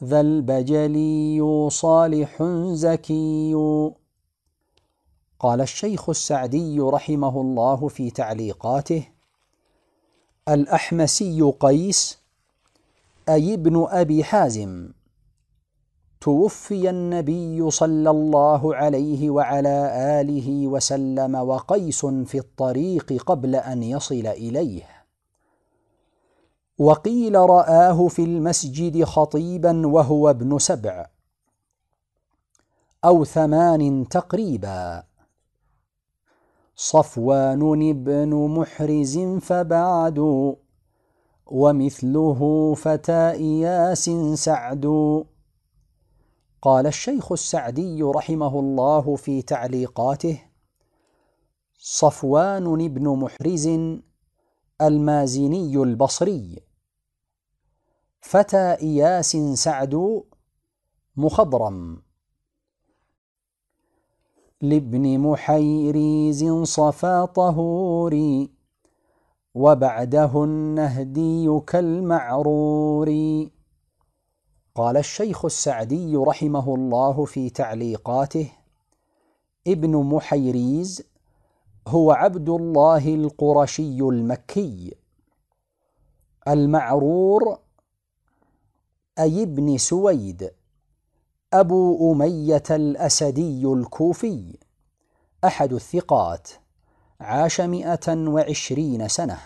ذا 0.03 0.21
البجلي 0.21 1.67
صالح 1.69 2.43
زكي 2.71 3.55
قال 5.39 5.61
الشيخ 5.61 6.09
السعدي 6.09 6.79
رحمه 6.79 7.41
الله 7.41 7.87
في 7.87 8.11
تعليقاته 8.11 9.07
الأحمسي 10.49 11.41
قيس 11.59 12.19
أي 13.29 13.53
ابن 13.53 13.85
أبي 13.89 14.23
حازم. 14.23 14.89
توفي 16.21 16.89
النبي 16.89 17.71
صلى 17.71 18.09
الله 18.09 18.75
عليه 18.75 19.29
وعلى 19.29 19.91
آله 20.21 20.67
وسلم 20.67 21.35
وقيس 21.35 22.05
في 22.05 22.37
الطريق 22.37 23.13
قبل 23.13 23.55
أن 23.55 23.83
يصل 23.83 24.27
إليه. 24.27 24.92
وقيل 26.79 27.35
رآه 27.35 28.07
في 28.07 28.23
المسجد 28.23 29.03
خطيبا 29.03 29.87
وهو 29.87 30.29
ابن 30.29 30.59
سبع 30.59 31.05
أو 33.05 33.25
ثمان 33.25 34.07
تقريبا. 34.09 35.03
صفوان 36.75 37.89
ابن 37.89 38.35
محرز 38.47 39.19
فبعد 39.19 40.19
ومثله 41.45 42.73
فتى 42.73 43.31
إياس 43.31 44.09
سعد. 44.33 44.85
قال 46.61 46.87
الشيخ 46.87 47.31
السعدي 47.31 48.03
رحمه 48.03 48.59
الله 48.59 49.15
في 49.15 49.41
تعليقاته 49.41 50.41
صفوان 51.77 52.87
بن 52.87 53.07
محرز 53.07 53.69
المازني 54.81 55.77
البصري. 55.77 56.59
فتى 58.21 58.77
إياس 58.81 59.37
سعد 59.37 60.23
مخضرم. 61.15 62.01
لابن 64.61 65.19
محيريز 65.19 66.45
صفا 66.63 67.25
طهوري 67.25 68.51
وبعده 69.55 70.43
النهدي 70.43 71.59
كالمعرور. 71.67 73.09
قال 74.75 74.97
الشيخ 74.97 75.45
السعدي 75.45 76.15
رحمه 76.15 76.75
الله 76.75 77.25
في 77.25 77.49
تعليقاته 77.49 78.51
ابن 79.67 79.95
محيريز 79.95 81.12
هو 81.87 82.11
عبد 82.11 82.49
الله 82.49 83.15
القرشي 83.15 83.99
المكي 83.99 84.93
المعرور 86.47 87.57
أي 89.19 89.43
ابن 89.43 89.77
سويد 89.77 90.51
أبو 91.53 92.13
أمية 92.13 92.63
الأسدي 92.69 93.65
الكوفي 93.65 94.57
أحد 95.43 95.73
الثقات 95.73 96.47
عاش 97.19 97.61
مئة 97.61 98.27
وعشرين 98.29 99.07
سنة. 99.07 99.37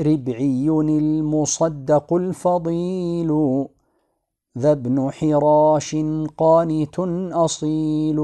ربعي 0.00 0.68
المصدق 0.68 2.12
الفضيل 2.14 3.30
ذا 4.58 4.72
ابن 4.72 5.10
حراش 5.10 5.96
قانت 6.38 6.98
أصيل. 7.32 8.16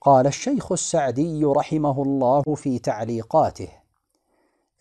قال 0.00 0.26
الشيخ 0.26 0.72
السعدي 0.72 1.44
رحمه 1.44 2.02
الله 2.02 2.42
في 2.54 2.78
تعليقاته. 2.78 3.68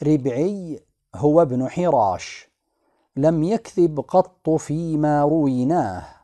ربعي 0.04 0.84
هو 1.16 1.42
ابن 1.42 1.70
حراش 1.70 2.50
لم 3.16 3.44
يكذب 3.44 4.00
قط 4.00 4.50
فيما 4.50 5.24
رويناه. 5.24 6.20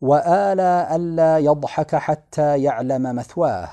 وآلى 0.00 0.88
ألا 0.92 1.38
يضحك 1.38 1.96
حتى 1.96 2.62
يعلم 2.62 3.16
مثواه 3.16 3.68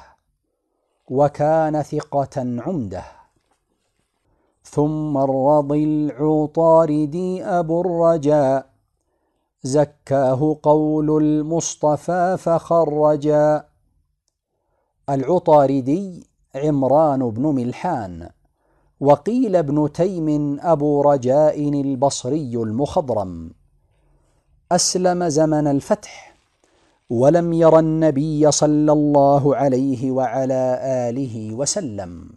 وكان 1.09 1.81
ثقة 1.81 2.37
عمده 2.37 3.03
ثم 4.63 5.17
الرضي 5.17 5.83
العطاردي 5.83 7.45
أبو 7.45 7.81
الرجاء 7.81 8.66
زكاه 9.63 10.59
قول 10.63 11.23
المصطفى 11.23 12.37
فخرجا. 12.39 13.65
العطاردي 15.09 16.27
عمران 16.55 17.29
بن 17.29 17.43
ملحان 17.43 18.29
وقيل 18.99 19.55
ابن 19.55 19.91
تيم 19.91 20.59
أبو 20.59 21.01
رجاء 21.01 21.69
البصري 21.69 22.55
المخضرم. 22.55 23.51
أسلم 24.71 25.27
زمن 25.27 25.67
الفتح 25.67 26.37
ولم 27.09 27.53
ير 27.53 27.79
النبي 27.79 28.51
صلى 28.51 28.91
الله 28.91 29.55
عليه 29.55 30.11
وعلى 30.11 30.79
آله 30.83 31.55
وسلم. 31.55 32.29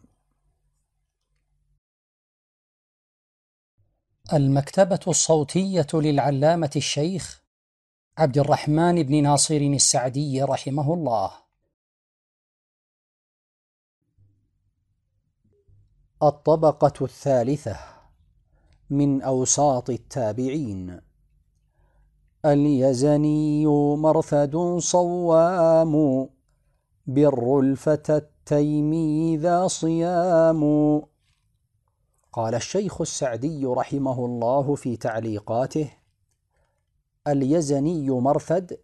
المكتبة 4.33 5.01
الصوتية 5.09 5.87
للعلامة 5.95 6.71
الشيخ 6.77 7.43
عبد 8.19 8.39
الرحمن 8.39 9.03
بن 9.03 9.23
ناصر 9.23 9.55
السعدي 9.55 10.43
رحمه 10.43 10.95
الله. 10.95 11.31
الطبقة 16.23 17.05
الثالثة 17.05 17.77
من 18.91 19.23
أوساط 19.23 19.91
التابعين. 19.91 21.01
اليزني 22.45 23.67
مرثد 23.97 24.77
صوام 24.79 26.29
بر 27.07 27.61
الفتى 27.61 28.17
التيمي 28.17 29.37
ذا 29.37 29.67
صيام. 29.67 30.63
قال 32.33 32.55
الشيخ 32.55 33.01
السعدي 33.01 33.67
رحمه 33.67 34.25
الله 34.25 34.75
في 34.75 34.97
تعليقاته 34.97 35.93
اليزني 37.27 38.11
مرثد 38.11 38.79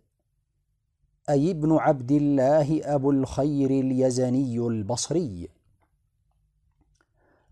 أي 1.30 1.50
ابن 1.50 1.72
عبد 1.76 2.12
الله 2.12 2.94
أبو 2.94 3.10
الخير 3.10 3.70
اليزني 3.70 4.58
البصري. 4.58 5.48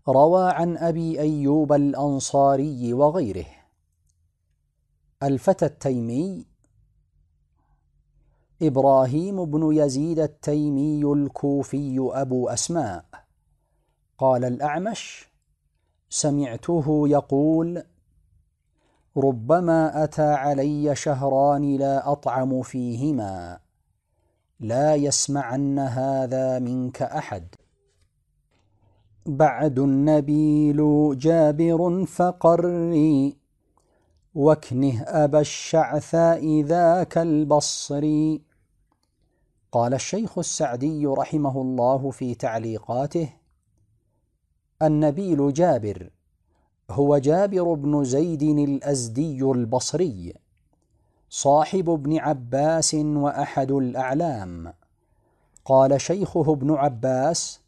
روى 0.07 0.51
عن 0.51 0.77
أبي 0.77 1.19
أيوب 1.19 1.73
الأنصاري 1.73 2.93
وغيره. 2.93 3.45
الفتى 5.23 5.65
التيمي 5.65 6.45
إبراهيم 8.61 9.45
بن 9.45 9.73
يزيد 9.73 10.19
التيمي 10.19 11.03
الكوفي 11.13 12.09
أبو 12.13 12.49
أسماء. 12.49 13.05
قال 14.17 14.45
الأعمش 14.45 15.34
سمعته 16.15 17.07
يقول 17.07 17.83
ربما 19.17 20.03
أتى 20.03 20.33
علي 20.33 20.95
شهران 20.95 21.75
لا 21.75 22.11
أطعم 22.11 22.61
فيهما 22.61 23.59
لا 24.59 24.95
يسمعن 24.95 25.79
هذا 25.79 26.59
منك 26.59 27.01
أحد. 27.01 27.47
بعد 29.25 29.79
النبيل 29.79 30.79
جابر 31.17 32.05
فقري 32.05 33.37
واكنه 34.35 35.01
أبا 35.01 35.39
الشعثاء 35.39 36.61
ذاك 36.61 37.17
البصري 37.17 38.41
قال 39.71 39.93
الشيخ 39.93 40.37
السعدي 40.37 41.05
رحمه 41.05 41.61
الله 41.61 42.11
في 42.11 42.35
تعليقاته 42.35 43.44
النبيل 44.81 45.53
جابر 45.53 46.09
هو 46.91 47.17
جابر 47.17 47.73
بن 47.73 48.03
زيد 48.03 48.43
الأزدي 48.43 49.41
البصري 49.41 50.33
صاحب 51.29 51.89
ابن 51.89 52.17
عباس 52.17 52.93
وأحد 52.95 53.71
الأعلام. 53.71 54.73
قال 55.65 56.01
شيخه 56.01 56.53
ابن 56.53 56.71
عباس 56.71 57.59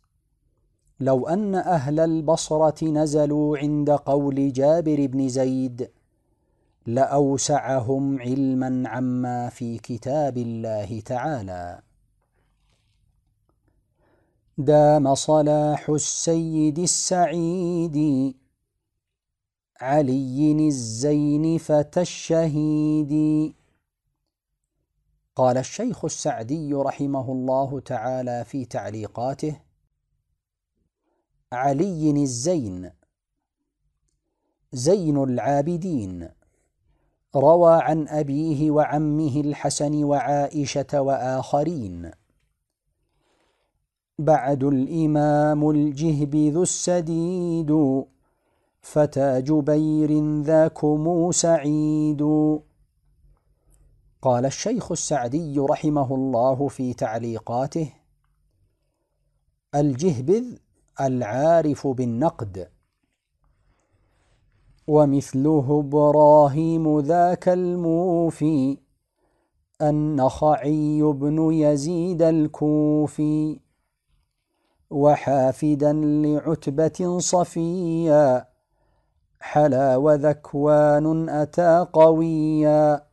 لو 0.99 1.27
أن 1.27 1.55
أهل 1.55 1.99
البصرة 1.99 2.85
نزلوا 2.85 3.57
عند 3.57 3.89
قول 3.89 4.53
جابر 4.53 5.05
بن 5.05 5.29
زيد 5.29 5.89
لأوسعهم 6.85 8.21
علما 8.21 8.89
عما 8.89 9.49
في 9.49 9.77
كتاب 9.77 10.37
الله 10.37 10.99
تعالى. 10.99 11.79
دام 14.59 15.15
صلاح 15.15 15.89
السيد 15.89 16.79
السعيد. 16.79 18.35
علي 19.81 20.67
الزين 20.67 21.57
فتى 21.57 22.01
الشهيد. 22.01 23.53
قال 25.35 25.57
الشيخ 25.57 26.05
السعدي 26.05 26.73
رحمه 26.73 27.31
الله 27.31 27.79
تعالى 27.79 28.45
في 28.45 28.65
تعليقاته 28.65 29.59
علي 31.51 32.11
الزين 32.11 32.91
زين 34.73 35.23
العابدين 35.23 36.29
روى 37.35 37.81
عن 37.81 38.07
أبيه 38.07 38.71
وعمه 38.71 39.41
الحسن 39.41 40.03
وعائشة 40.03 41.01
وآخرين. 41.01 42.11
بعد 44.19 44.63
الإمام 44.63 45.69
الجهب 45.69 46.35
ذو 46.35 46.63
السديد 46.63 48.03
فتى 48.81 49.41
جبير 49.41 50.41
ذاكم 50.41 51.31
سعيد 51.31 52.21
قال 54.21 54.45
الشيخ 54.45 54.91
السعدي 54.91 55.59
رحمه 55.59 56.15
الله 56.15 56.67
في 56.67 56.93
تعليقاته 56.93 57.93
الجهبذ 59.75 60.45
العارف 61.01 61.87
بالنقد. 61.87 62.67
ومثله 64.87 65.79
إبراهيم 65.79 66.99
ذاك 66.99 67.49
الموفي 67.49 68.77
النخعي 69.81 71.01
بن 71.01 71.53
يزيد 71.53 72.21
الكوفي. 72.21 73.66
وحافدا 74.89 75.93
لعتبة 75.93 77.19
صفيا 77.19 78.47
حلا 79.39 79.95
وذكوان 79.95 81.29
أتى 81.29 81.85
قويا. 81.93 83.07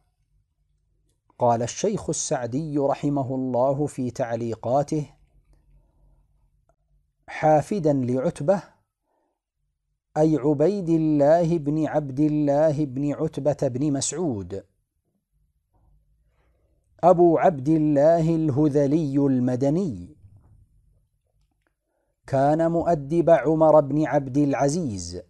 قال 1.38 1.62
الشيخ 1.62 2.08
السعدي 2.08 2.78
رحمه 2.78 3.34
الله 3.34 3.86
في 3.86 4.10
تعليقاته 4.10 5.06
حافدا 7.28 7.92
لعتبة 7.92 8.62
أي 10.16 10.36
عبيد 10.36 10.88
الله 10.88 11.58
بن 11.58 11.86
عبد 11.86 12.20
الله 12.20 12.84
بن 12.84 13.12
عتبة 13.12 13.56
بن 13.68 13.92
مسعود. 13.92 14.64
أبو 17.04 17.38
عبد 17.38 17.68
الله 17.68 18.34
الهذلي 18.34 19.16
المدني. 19.16 20.13
كان 22.26 22.70
مؤدب 22.70 23.30
عمر 23.30 23.80
بن 23.80 24.06
عبد 24.06 24.38
العزيز 24.38 25.22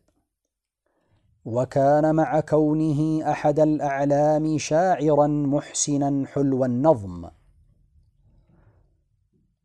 وكان 1.45 2.15
مع 2.15 2.41
كونه 2.41 3.31
أحد 3.31 3.61
الأعلام 3.61 4.59
شاعرا 4.59 5.27
محسنا 5.27 6.27
حلو 6.27 6.65
النظم. 6.65 7.29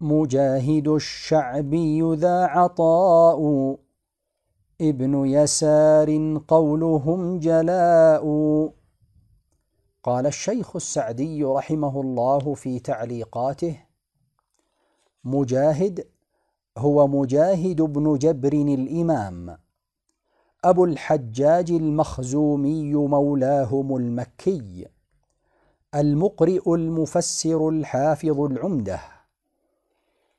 مجاهد 0.01 0.87
الشعبي 0.87 2.15
ذا 2.15 2.45
عطاء 2.45 3.39
ابن 4.81 5.25
يسار 5.25 6.41
قولهم 6.47 7.39
جلاء. 7.39 8.25
قال 10.03 10.27
الشيخ 10.27 10.75
السعدي 10.75 11.43
رحمه 11.43 12.01
الله 12.01 12.53
في 12.53 12.79
تعليقاته 12.79 13.79
مجاهد 15.23 16.07
هو 16.77 17.08
مجاهد 17.08 17.82
بن 17.82 18.17
جبر 18.17 18.53
الإمام. 18.53 19.58
أبو 20.63 20.86
الحجاج 20.86 21.71
المخزومي 21.71 22.93
مولاهم 22.93 23.95
المكي. 23.95 24.88
المقرئ 25.95 26.75
المفسر 26.75 27.69
الحافظ 27.69 28.39
العمدة. 28.39 28.99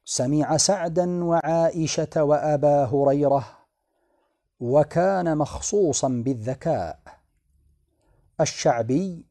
سمع 0.04 0.56
سعدا 0.56 1.24
وعائشة 1.24 2.24
وأبا 2.24 2.84
هريرة. 2.84 3.44
وكان 4.60 5.38
مخصوصا 5.38 6.08
بالذكاء. 6.08 7.00
الشعبي 8.40 9.26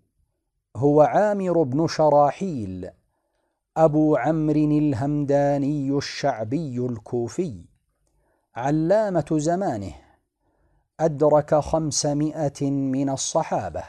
هو 0.75 1.01
عامر 1.01 1.63
بن 1.63 1.87
شراحيل. 1.87 2.89
أبو 3.79 4.15
عمرو 4.15 4.55
الهمداني 4.55 5.97
الشعبي 5.97 6.77
الكوفي 6.77 7.65
علامة 8.55 9.25
زمانه 9.31 9.93
أدرك 10.99 11.55
خمسمائة 11.55 12.71
من 12.71 13.09
الصحابة. 13.09 13.83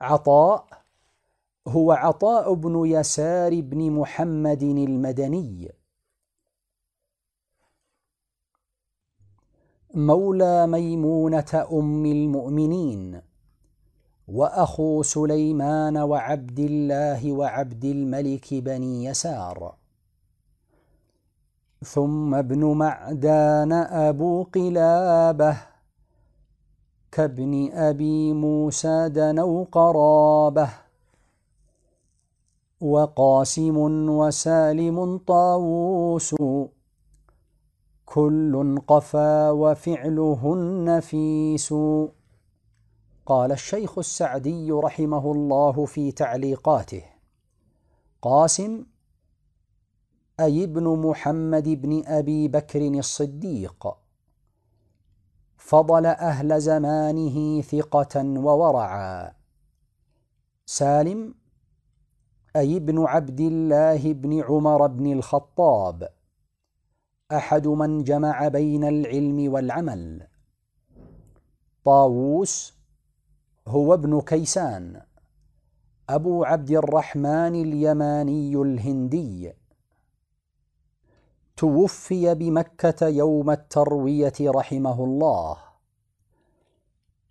عطاء 0.00 0.66
هو 1.68 1.92
عطاء 1.92 2.54
بن 2.54 2.86
يسار 2.86 3.60
بن 3.60 3.90
محمد 3.90 4.62
المدني. 4.62 5.72
مولى 9.94 10.66
ميمونة 10.66 11.66
أم 11.72 12.06
المؤمنين. 12.06 13.25
وأخو 14.28 15.02
سليمان 15.02 15.96
وعبد 15.96 16.58
الله 16.58 17.32
وعبد 17.32 17.84
الملك 17.84 18.54
بني 18.54 19.04
يسار. 19.04 19.74
ثم 21.84 22.34
ابن 22.34 22.64
معدان 22.64 23.72
أبو 23.72 24.42
قلابة 24.42 25.56
كابن 27.12 27.70
أبي 27.72 28.32
موسى 28.32 29.08
دنو 29.08 29.64
قرابة 29.72 30.68
وقاسم 32.80 33.76
وسالم 34.08 35.18
طاووس 35.18 36.34
كل 38.06 38.80
قفا 38.88 39.50
وفعله 39.50 40.54
النفيس 40.54 41.74
قال 43.26 43.52
الشيخ 43.52 43.98
السعدي 43.98 44.72
رحمه 44.72 45.32
الله 45.32 45.84
في 45.84 46.12
تعليقاته 46.12 47.02
قاسم 48.22 48.86
أي 50.40 50.64
ابن 50.64 50.98
محمد 50.98 51.68
بن 51.68 52.06
أبي 52.06 52.48
بكر 52.48 52.80
الصديق 52.80 53.96
فضل 55.56 56.06
أهل 56.06 56.60
زمانه 56.60 57.62
ثقة 57.62 58.24
وورعا. 58.24 59.32
سالم 60.66 61.34
أي 62.56 62.76
ابن 62.76 63.04
عبد 63.04 63.40
الله 63.40 64.12
بن 64.12 64.42
عمر 64.42 64.86
بن 64.86 65.12
الخطاب 65.12 66.08
أحد 67.32 67.66
من 67.66 68.04
جمع 68.04 68.48
بين 68.48 68.84
العلم 68.84 69.52
والعمل. 69.52 70.28
طاووس 71.84 72.75
هو 73.68 73.94
ابن 73.94 74.20
كيسان 74.20 75.02
أبو 76.08 76.44
عبد 76.44 76.70
الرحمن 76.70 77.54
اليماني 77.54 78.56
الهندي. 78.56 79.52
توفي 81.56 82.34
بمكة 82.34 83.06
يوم 83.06 83.50
التروية 83.50 84.32
رحمه 84.40 85.04
الله. 85.04 85.56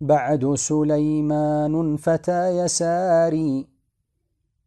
بعد 0.00 0.54
سليمان 0.54 1.96
فتى 1.96 2.48
يساري 2.48 3.68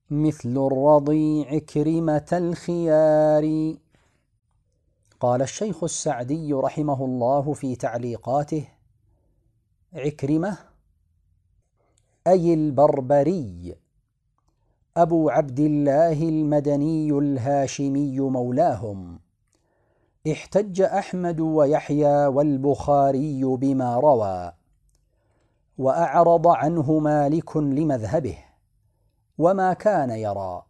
مثل 0.09 0.49
الرضيع 0.49 1.59
كرمة 1.59 2.29
الخيار. 2.33 3.75
قال 5.19 5.41
الشيخ 5.41 5.83
السعدي 5.83 6.53
رحمه 6.53 7.05
الله 7.05 7.53
في 7.53 7.75
تعليقاته 7.75 8.67
عكرمة 9.93 10.68
أي 12.29 12.53
البربري. 12.53 13.75
أبو 14.97 15.29
عبد 15.29 15.59
الله 15.59 16.29
المدني 16.29 17.11
الهاشمي 17.11 18.19
مولاهم. 18.19 19.19
احتج 20.31 20.81
أحمد 20.81 21.39
ويحيى 21.39 22.25
والبخاري 22.25 23.43
بما 23.43 23.95
روى. 23.95 24.51
وأعرض 25.77 26.47
عنه 26.47 26.99
مالك 26.99 27.57
لمذهبه. 27.57 28.37
وما 29.37 29.73
كان 29.73 30.09
يرى. 30.09 30.63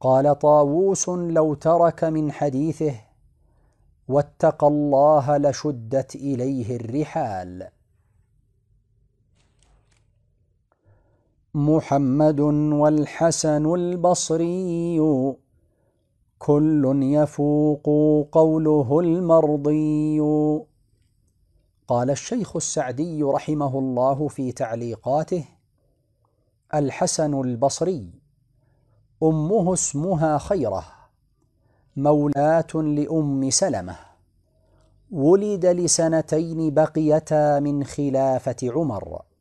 قال 0.00 0.38
طاووس 0.38 1.08
لو 1.08 1.54
ترك 1.54 2.04
من 2.04 2.32
حديثه. 2.32 2.94
واتقى 4.08 4.66
الله 4.66 5.36
لشدت 5.36 6.14
إليه 6.14 6.76
الرحال. 6.76 7.68
محمد 11.54 12.40
والحسن 12.40 13.74
البصري. 13.74 15.00
كل 16.38 17.00
يفوق 17.02 17.86
قوله 18.32 19.00
المرضي. 19.00 20.20
قال 21.88 22.10
الشيخ 22.10 22.56
السعدي 22.56 23.22
رحمه 23.22 23.78
الله 23.78 24.28
في 24.28 24.52
تعليقاته 24.52 25.44
الحسن 26.74 27.40
البصري. 27.40 28.10
أمه 29.22 29.72
اسمها 29.72 30.38
خيرة. 30.38 30.84
مولاة 31.96 32.74
لأم 32.74 33.50
سلمة. 33.50 33.96
ولد 35.10 35.66
لسنتين 35.66 36.74
بقيتا 36.74 37.60
من 37.60 37.84
خلافة 37.84 38.56
عمر. 38.62 39.31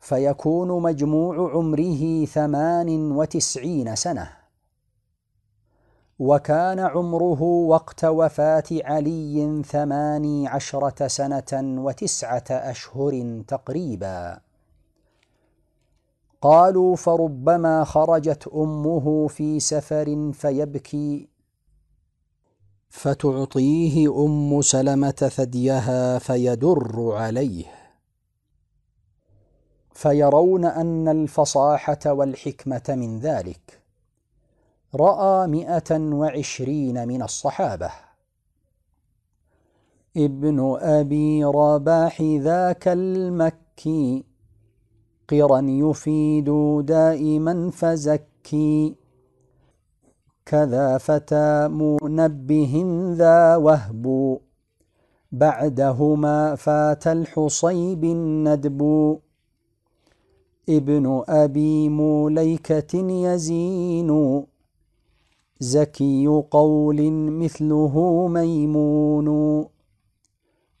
فيكون 0.00 0.82
مجموع 0.82 1.52
عمره 1.52 2.24
ثمان 2.24 3.12
وتسعين 3.12 3.96
سنة. 3.96 4.30
وكان 6.18 6.80
عمره 6.80 7.42
وقت 7.42 8.04
وفاة 8.04 8.64
علي 8.72 9.62
ثماني 9.66 10.48
عشرة 10.48 11.06
سنة 11.06 11.82
وتسعة 11.82 12.44
أشهر 12.50 13.42
تقريبا. 13.48 14.40
قالوا 16.42 16.96
فربما 16.96 17.84
خرجت 17.84 18.48
أمه 18.48 19.26
في 19.28 19.60
سفر 19.60 20.32
فيبكي 20.32 21.28
فتعطيه 22.88 24.24
أم 24.24 24.62
سلمة 24.62 25.10
ثديها 25.10 26.18
فيدر 26.18 27.12
عليه. 27.12 27.77
فيرون 29.98 30.64
أن 30.64 31.08
الفصاحة 31.08 31.98
والحكمة 32.06 32.82
من 32.88 33.18
ذلك. 33.18 33.80
رأى 34.94 35.46
مئة 35.46 35.98
وعشرين 35.98 37.08
من 37.08 37.22
الصحابة. 37.22 37.90
ابن 40.16 40.78
أبي 40.80 41.44
رباح 41.44 42.22
ذاك 42.22 42.88
المكي 42.88 44.24
قرا 45.28 45.60
يفيد 45.60 46.50
دائما 46.84 47.70
فزكي. 47.70 48.96
كذا 50.46 50.98
فتى 50.98 51.68
منبه 51.68 52.84
ذا 53.16 53.56
وهب. 53.56 54.38
بعدهما 55.32 56.54
فات 56.54 57.06
الحصيب 57.06 58.04
الندب. 58.04 59.18
ابن 60.68 61.24
أبي 61.28 61.88
موليكة 61.88 63.10
يزين. 63.10 64.46
زكي 65.60 66.26
قول 66.50 67.10
مثله 67.12 68.26
ميمون. 68.28 69.28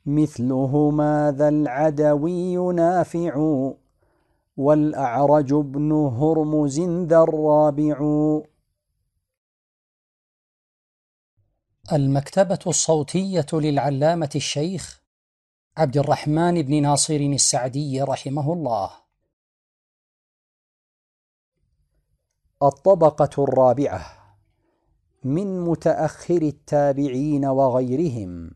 مثله 0.06 0.90
ذا 1.30 1.48
العدوي 1.48 2.72
نافع 2.72 3.34
والأعرج 4.56 5.52
ابن 5.52 5.92
هرمز 5.92 6.80
ذا 6.80 7.22
الرابع. 7.22 7.98
المكتبة 11.92 12.58
الصوتية 12.66 13.46
للعلامة 13.52 14.30
الشيخ 14.34 15.02
عبد 15.76 15.96
الرحمن 15.96 16.62
بن 16.62 16.82
ناصر 16.82 17.14
السعدي 17.14 18.02
رحمه 18.02 18.52
الله. 18.52 19.07
الطبقة 22.62 23.44
الرابعة 23.44 24.00
من 25.24 25.60
متأخر 25.60 26.42
التابعين 26.42 27.44
وغيرهم. 27.44 28.50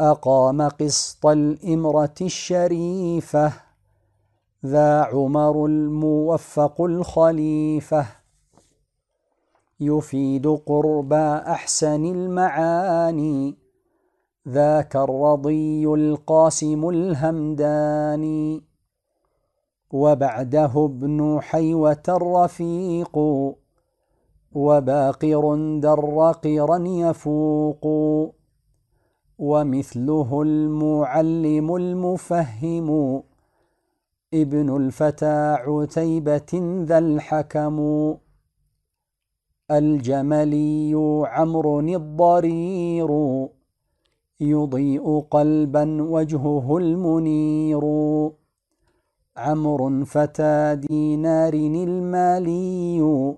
أقام 0.00 0.62
قسط 0.68 1.26
الإمرة 1.26 2.14
الشريفة 2.20 3.52
ذا 4.66 5.02
عمر 5.02 5.66
الموفق 5.66 6.80
الخليفة. 6.80 8.06
يفيد 9.80 10.46
قربى 10.46 11.28
أحسن 11.46 12.04
المعاني 12.04 13.58
ذاك 14.48 14.96
الرضي 14.96 15.86
القاسم 15.86 16.88
الهمداني. 16.88 18.65
وبعده 20.02 20.84
ابن 20.84 21.38
حيوة 21.40 22.06
الرفيق 22.08 23.18
وباقر 24.52 25.44
درقرا 25.80 26.78
يفوق 26.86 27.84
ومثله 29.38 30.42
المعلم 30.42 31.76
المفهم 31.76 32.88
ابن 34.34 34.76
الفتى 34.76 35.56
عتيبة 35.66 36.52
ذا 36.88 36.98
الحكم 36.98 37.76
الجملي 39.70 40.92
عمرو 41.24 41.80
الضرير 41.80 43.10
يضيء 44.40 45.20
قلبا 45.30 46.02
وجهه 46.02 46.76
المنير. 46.78 47.82
عمرو 49.36 50.04
فتى 50.04 50.76
دينار 50.88 51.52
المالي. 51.54 53.34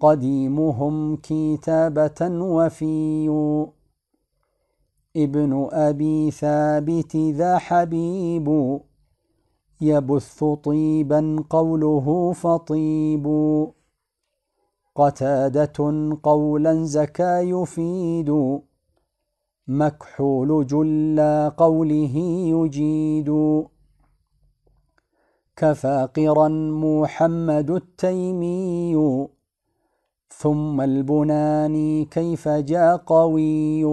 قديمهم 0.00 1.16
كتابة 1.16 2.28
وفي. 2.30 3.28
ابن 5.16 5.68
أبي 5.72 6.30
ثابت 6.30 7.16
ذا 7.16 7.58
حبيب. 7.58 8.78
يبث 9.80 10.44
طيبا 10.44 11.44
قوله 11.50 12.32
فطيب. 12.32 13.26
قتادة 14.94 15.78
قولا 16.22 16.84
زكا 16.84 17.40
يفيد. 17.40 18.58
مكحول 19.68 20.66
جل 20.66 21.50
قوله 21.56 22.16
يجيد. 22.46 23.30
كفاقرا 25.62 26.48
محمد 26.84 27.70
التيمي. 27.70 29.28
ثم 30.28 30.80
البناني 30.80 32.04
كيف 32.04 32.48
جاء 32.48 32.96
قوي. 32.96 33.84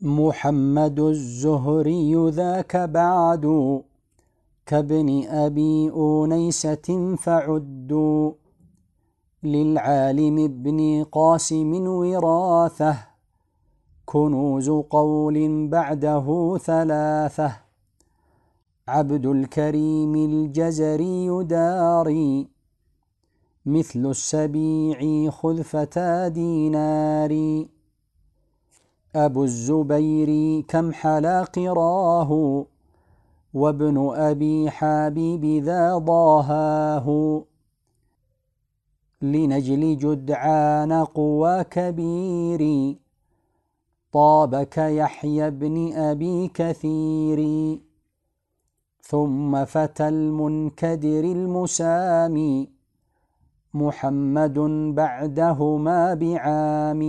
محمد 0.00 1.00
الزهري 1.00 2.30
ذاك 2.30 2.76
بعد 2.76 3.44
كابن 4.66 5.24
أبي 5.28 5.90
أونيسة 5.90 7.16
فعدوا 7.16 8.32
للعالم 9.42 10.38
ابن 10.44 11.04
قاسم 11.12 11.86
وراثة. 11.86 12.96
كنوز 14.06 14.70
قول 14.70 15.68
بعده 15.68 16.58
ثلاثة. 16.58 17.61
عبد 18.88 19.26
الكريم 19.26 20.14
الجزري 20.14 21.44
داري 21.44 22.48
مثل 23.66 24.06
السبيع 24.06 25.30
خذ 25.30 25.62
فتى 25.62 26.30
ديناري. 26.30 27.68
أبو 29.16 29.44
الزبير 29.44 30.60
كم 30.60 30.92
حلا 30.92 31.42
قراه 31.42 32.64
وابن 33.54 34.12
أبي 34.14 34.70
حبيب 34.70 35.64
ذا 35.64 35.98
ضاهاه. 35.98 37.44
لنجل 39.22 39.96
جدعان 39.96 40.92
قوى 40.92 41.64
كبير 41.64 42.96
طابك 44.12 44.78
يحيى 44.78 45.50
بن 45.50 45.92
أبي 45.92 46.48
كثير. 46.48 47.38
ثم 49.02 49.64
فتى 49.64 50.08
المنكدر 50.08 51.24
المسامي 51.24 52.68
محمد 53.74 54.58
بعدهما 54.94 56.14
بعام 56.14 57.02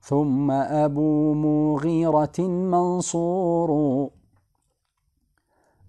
ثم 0.00 0.50
أبو 0.50 1.34
مغيرة 1.34 2.38
منصور 2.40 3.70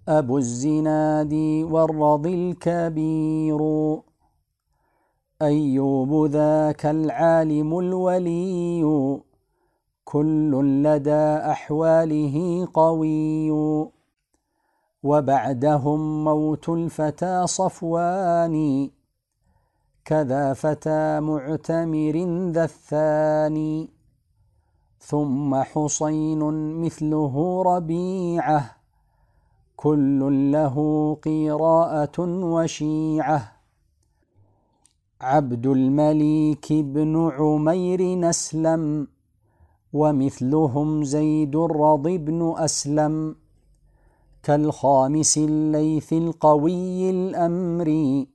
أبو 0.07 0.37
الزناد 0.37 1.33
والرضي 1.71 2.33
الكبير 2.33 3.61
أيوب 5.41 6.25
ذاك 6.25 6.85
العالم 6.85 7.79
الولي 7.79 8.83
كل 10.05 10.83
لدى 10.83 11.25
أحواله 11.51 12.67
قوي 12.73 13.51
وبعدهم 15.03 16.23
موت 16.23 16.69
الفتى 16.69 17.47
صفوان. 17.47 18.89
كذا 20.05 20.53
فتى 20.53 21.19
معتمر 21.19 22.49
ذا 22.51 22.63
الثاني. 22.63 23.89
ثم 24.99 25.55
حصين 25.55 26.39
مثله 26.81 27.63
ربيعة. 27.65 28.75
كل 29.75 30.51
له 30.51 31.17
قراءة 31.25 32.19
وشيعة. 32.19 33.51
عبد 35.21 35.67
المليك 35.67 36.73
بن 36.73 37.31
عمير 37.39 38.19
نسلم. 38.19 39.07
ومثلهم 39.93 41.03
زيد 41.03 41.55
الرضي 41.55 42.17
بن 42.17 42.53
أسلم. 42.57 43.42
كالخامس 44.43 45.37
الليث 45.37 46.13
القوي 46.13 47.09
الأمر. 47.09 48.25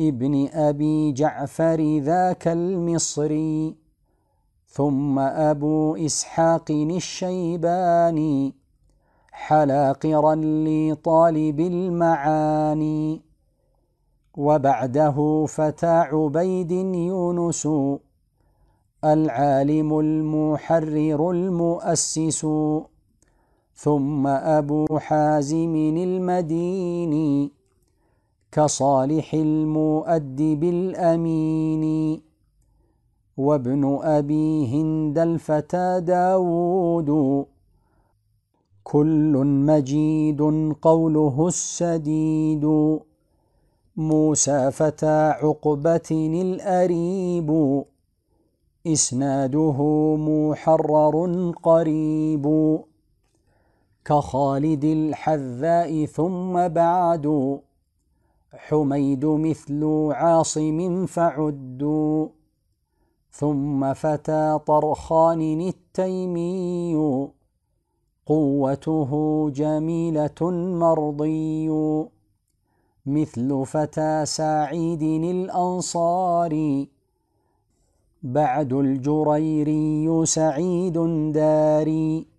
ابن 0.00 0.48
أبي 0.52 1.12
جعفر 1.12 1.98
ذاك 1.98 2.48
المصري 2.48 3.76
ثم 4.66 5.18
أبو 5.18 5.96
إسحاق 5.96 6.70
الشيباني. 6.70 8.54
حلاقرا 9.32 10.34
لطالب 10.34 11.60
المعاني. 11.60 13.22
وبعده 14.36 15.46
فتى 15.48 15.86
عبيد 15.86 16.72
يونس. 16.72 17.68
العالم 19.04 19.98
المحرر 19.98 21.30
المؤسس. 21.30 22.46
ثم 23.76 24.26
أبو 24.26 24.98
حازم 24.98 25.76
المديني 25.76 27.52
كصالح 28.52 29.34
المؤدب 29.34 30.64
الأمين 30.64 32.20
وابن 33.36 33.98
أبي 34.02 34.66
هند 34.66 35.18
الفتى 35.18 36.00
داود. 36.00 37.44
كل 38.84 39.32
مجيد 39.44 40.42
قوله 40.82 41.48
السديد. 41.48 42.98
موسى 43.96 44.70
فتى 44.70 45.34
عقبة 45.42 46.10
الأريب. 46.10 47.82
إسناده 48.86 49.78
محرر 50.16 51.52
قريب. 51.62 52.46
كخالد 54.06 54.84
الحذاء 54.84 56.04
ثم 56.04 56.68
بعد. 56.68 57.58
حميد 58.54 59.24
مثل 59.24 60.08
عاصم 60.10 61.06
فعدوا 61.06 62.28
ثم 63.30 63.94
فتى 63.94 64.58
طرخان 64.66 65.60
التيمي. 65.60 66.96
قوته 68.26 69.10
جميلة 69.50 70.50
مرضي. 70.80 71.70
مثل 73.06 73.66
فتى 73.66 74.26
سعيد 74.26 75.02
الأنصاري 75.02 76.88
بعد 78.22 78.72
الجريري 78.72 80.26
سعيد 80.26 80.98
داري. 81.32 82.35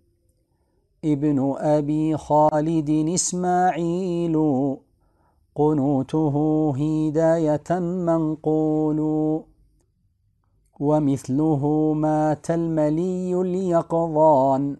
ابن 1.04 1.54
أبي 1.58 2.16
خالد 2.16 2.90
إسماعيل 3.14 4.36
قنوته 5.54 6.34
هداية 6.78 7.78
منقول. 7.80 9.00
ومثله 10.80 11.92
مات 11.92 12.50
الملي 12.50 13.40
اليقظان 13.40 14.76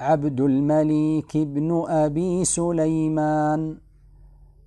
عبد 0.00 0.40
المليك 0.40 1.36
بن 1.36 1.84
أبي 1.88 2.44
سليمان. 2.44 3.76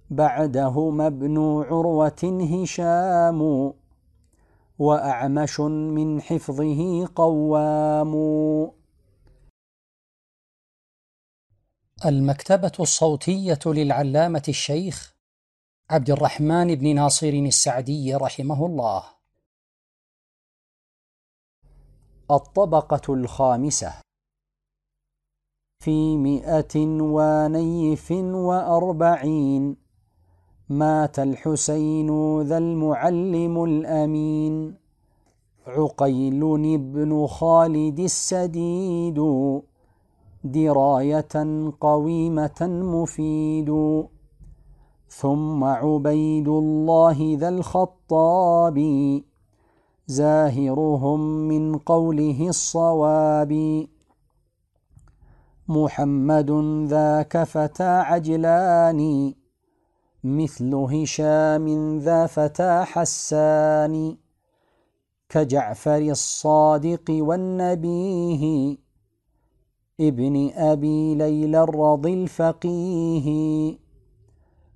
بعدهما 0.10 1.08
ابن 1.08 1.38
عروة 1.38 2.48
هشام. 2.52 3.72
وأعمش 4.80 5.60
من 5.60 6.22
حفظه 6.22 7.08
قوام. 7.16 8.16
المكتبة 12.06 12.72
الصوتية 12.80 13.60
للعلامة 13.66 14.44
الشيخ 14.48 15.16
عبد 15.90 16.10
الرحمن 16.10 16.76
بن 16.76 16.96
ناصر 16.96 17.28
السعدي 17.28 18.16
رحمه 18.16 18.66
الله. 18.66 19.04
الطبقة 22.32 23.14
الخامسة. 23.14 23.94
في 25.84 26.18
مئة 26.18 26.76
ونيف 27.02 28.12
وأربعين 28.12 29.78
مات 30.70 31.20
الحسين 31.20 32.42
ذا 32.42 32.58
المعلم 32.58 33.64
الأمين. 33.64 34.78
عقيل 35.68 36.40
بن 36.78 37.28
خالد 37.28 38.00
السديد. 38.00 39.20
دراية 40.46 41.36
قويمة 41.82 42.62
مفيد. 42.62 43.70
ثم 45.08 45.64
عبيد 45.64 46.48
الله 46.48 47.38
ذا 47.40 47.50
الخطاب 47.50 48.78
زاهرهم 50.08 51.20
من 51.20 51.78
قوله 51.78 52.50
الصواب. 52.50 53.88
محمد 55.68 56.52
ذاك 56.88 57.44
فتى 57.44 57.84
عجلان 57.84 59.34
مثل 60.24 60.76
هشام 60.76 61.98
ذا 62.00 62.26
فتى 62.26 62.84
حسان. 62.86 64.18
كجعفر 65.30 65.98
الصادق 65.98 67.06
والنبيه 67.10 68.85
ابن 70.00 70.52
أبي 70.56 71.16
ليلى 71.16 71.64
الرضي 71.64 72.14
الفقيه. 72.14 73.78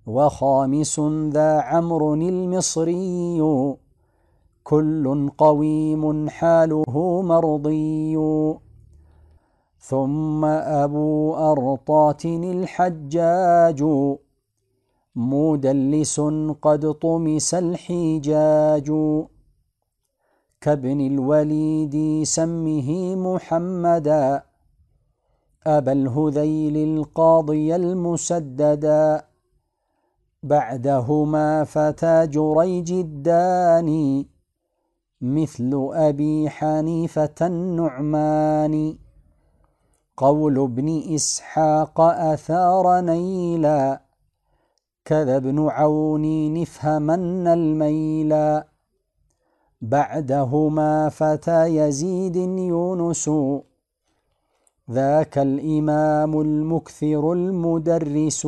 وخامس 0.08 1.00
ذا 1.30 1.62
عمرو 1.62 2.14
المصري. 2.14 3.42
كل 4.64 5.30
قويم 5.38 6.30
حاله 6.30 7.22
مرضي. 7.22 8.18
ثم 9.80 10.46
أبو 10.46 11.36
أرطات 11.36 12.26
الحجاج. 12.26 13.84
مدلس 15.16 16.22
قد 16.62 16.92
طمس 16.92 17.54
الحجاج. 17.54 18.92
كابن 20.62 21.02
الوليد 21.02 22.24
سمه 22.24 23.16
محمدا. 23.16 24.49
أبا 25.68 25.92
الهذيل 25.92 26.98
القاضي 26.98 27.76
المسددا 27.76 29.26
بعدهما 30.44 31.64
فتى 31.64 32.28
جريج 32.28 32.92
الداني 32.92 34.28
مثل 35.22 35.90
أبي 35.94 36.50
حنيفة 36.50 37.36
النعمان. 37.42 38.98
قول 40.18 40.60
ابن 40.60 41.04
إسحاق 41.16 42.02
أثار 42.02 43.02
نيلا 43.02 44.02
كذا 45.06 45.38
ابن 45.38 45.68
عون 45.70 46.54
نفهمن 46.54 47.48
الميلا. 47.48 48.68
بعدهما 49.82 51.10
فتى 51.10 51.66
يزيد 51.66 52.36
يونس. 52.36 53.30
ذاك 54.92 55.38
الإمام 55.38 56.42
المكثر 56.42 57.34
المدرس 57.34 58.46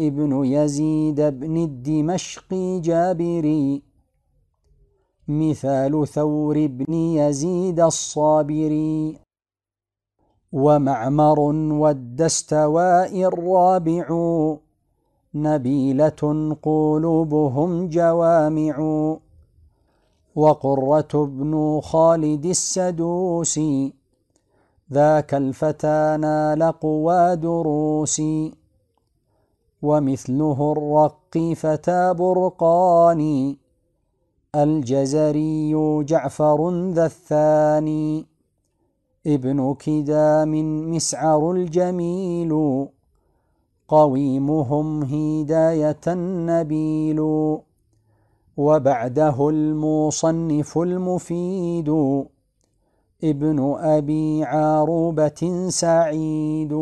ابن 0.00 0.44
يزيد 0.44 1.20
بن 1.20 1.56
الدمشقي 1.56 2.80
جابري. 2.80 3.82
مثال 5.28 6.08
ثور 6.08 6.66
بن 6.66 6.94
يزيد 6.94 7.80
الصابري. 7.80 9.18
ومعمر 10.52 11.40
والدستواء 11.72 13.24
الرابع. 13.24 14.06
نبيلة 15.34 16.56
قلوبهم 16.62 17.88
جوامع. 17.88 19.16
وقرة 20.34 21.26
بن 21.26 21.80
خالد 21.80 22.46
السدوسي. 22.46 23.99
ذاك 24.92 25.34
الفتى 25.34 26.16
نال 26.20 26.62
قوى 26.62 27.36
دروسي 27.36 28.54
ومثله 29.82 30.72
الرقي 30.72 31.54
فتى 31.54 32.14
برقاني 32.14 33.58
الجزري 34.54 35.74
جعفر 36.04 36.90
ذا 36.90 37.06
الثاني 37.06 38.26
ابن 39.26 39.74
كدام 39.74 40.52
مسعر 40.90 41.50
الجميل 41.50 42.52
قويمهم 43.88 45.02
هداية 45.02 46.04
النبيل 46.06 47.20
وبعده 48.56 49.48
المصنف 49.48 50.78
المفيد. 50.78 51.88
ابن 53.24 53.76
أبي 53.80 54.44
عروبة 54.44 55.68
سعيد. 55.68 56.72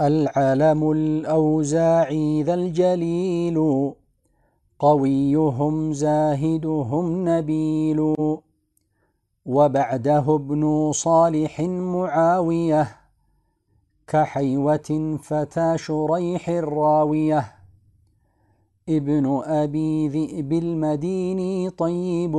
العلم 0.00 0.90
الأوزاعي 0.90 2.42
ذا 2.42 2.54
الجليل 2.54 3.92
قويهم 4.78 5.92
زاهدهم 5.92 7.28
نبيل. 7.28 8.14
وبعده 9.46 10.34
ابن 10.34 10.92
صالح 10.92 11.60
معاوية 11.60 12.96
كحيوة 14.06 15.18
فتى 15.22 15.78
شريح 15.78 16.48
الراوية 16.48 17.52
ابن 18.88 19.42
أبي 19.44 20.08
ذئب 20.08 20.52
المديني 20.52 21.70
طيب. 21.70 22.34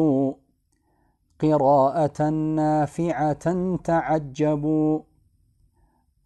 قراءة 1.41 2.29
نافعة 2.29 3.75
تعجبوا 3.83 4.99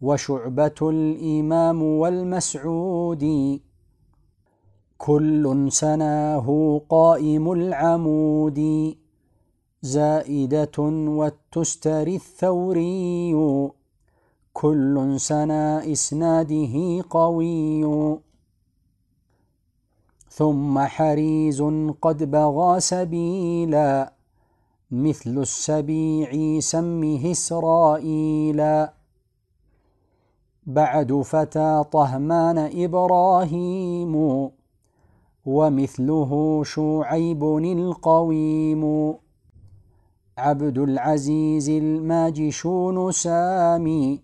وشعبة 0.01 0.79
الإمام 0.81 1.83
والمسعودي 1.83 3.61
كل 4.97 5.67
سناه 5.71 6.81
قائم 6.89 7.51
العمود. 7.51 8.59
زائدة 9.81 10.77
والتستري 11.19 12.15
الثوري 12.15 13.35
كل 14.53 15.15
سنا 15.17 15.91
إسناده 15.91 17.03
قوي. 17.09 17.85
ثم 20.29 20.79
حريز 20.79 21.61
قد 22.01 22.31
بغى 22.31 22.79
سبيلا 22.79 24.14
مثل 24.91 25.37
السبيع 25.37 26.59
سمه 26.59 27.31
إسرائيلا 27.31 28.93
بعد 30.65 31.13
فتى 31.13 31.83
طهمان 31.91 32.57
إبراهيم 32.83 34.15
ومثله 35.45 36.61
شعيب 36.63 37.43
القويم. 37.57 39.13
عبد 40.37 40.77
العزيز 40.77 41.69
الماجشون 41.69 43.11
سامي 43.11 44.23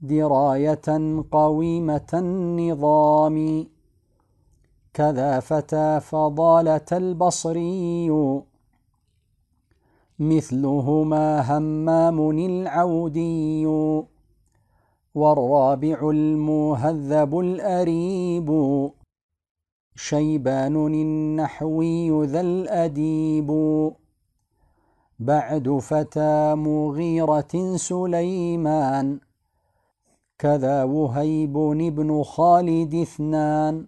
دراية 0.00 1.22
قويمة 1.30 2.10
النظام. 2.14 3.66
كذا 4.94 5.40
فتى 5.40 6.00
فضالة 6.00 6.86
البصري. 6.92 8.10
مثلهما 10.18 11.40
همام 11.40 12.30
العودي. 12.30 13.66
والرابع 15.14 16.10
المهذب 16.10 17.38
الأريب. 17.38 18.50
شيبان 19.96 20.76
النحوي 20.76 22.26
ذا 22.26 22.40
الأديب. 22.40 23.50
بعد 25.18 25.78
فتى 25.78 26.54
مغيرة 26.54 27.76
سليمان. 27.76 29.20
كذا 30.38 30.84
وهيب 30.84 31.52
بن 31.96 32.22
خالد 32.22 32.94
اثنان. 32.94 33.86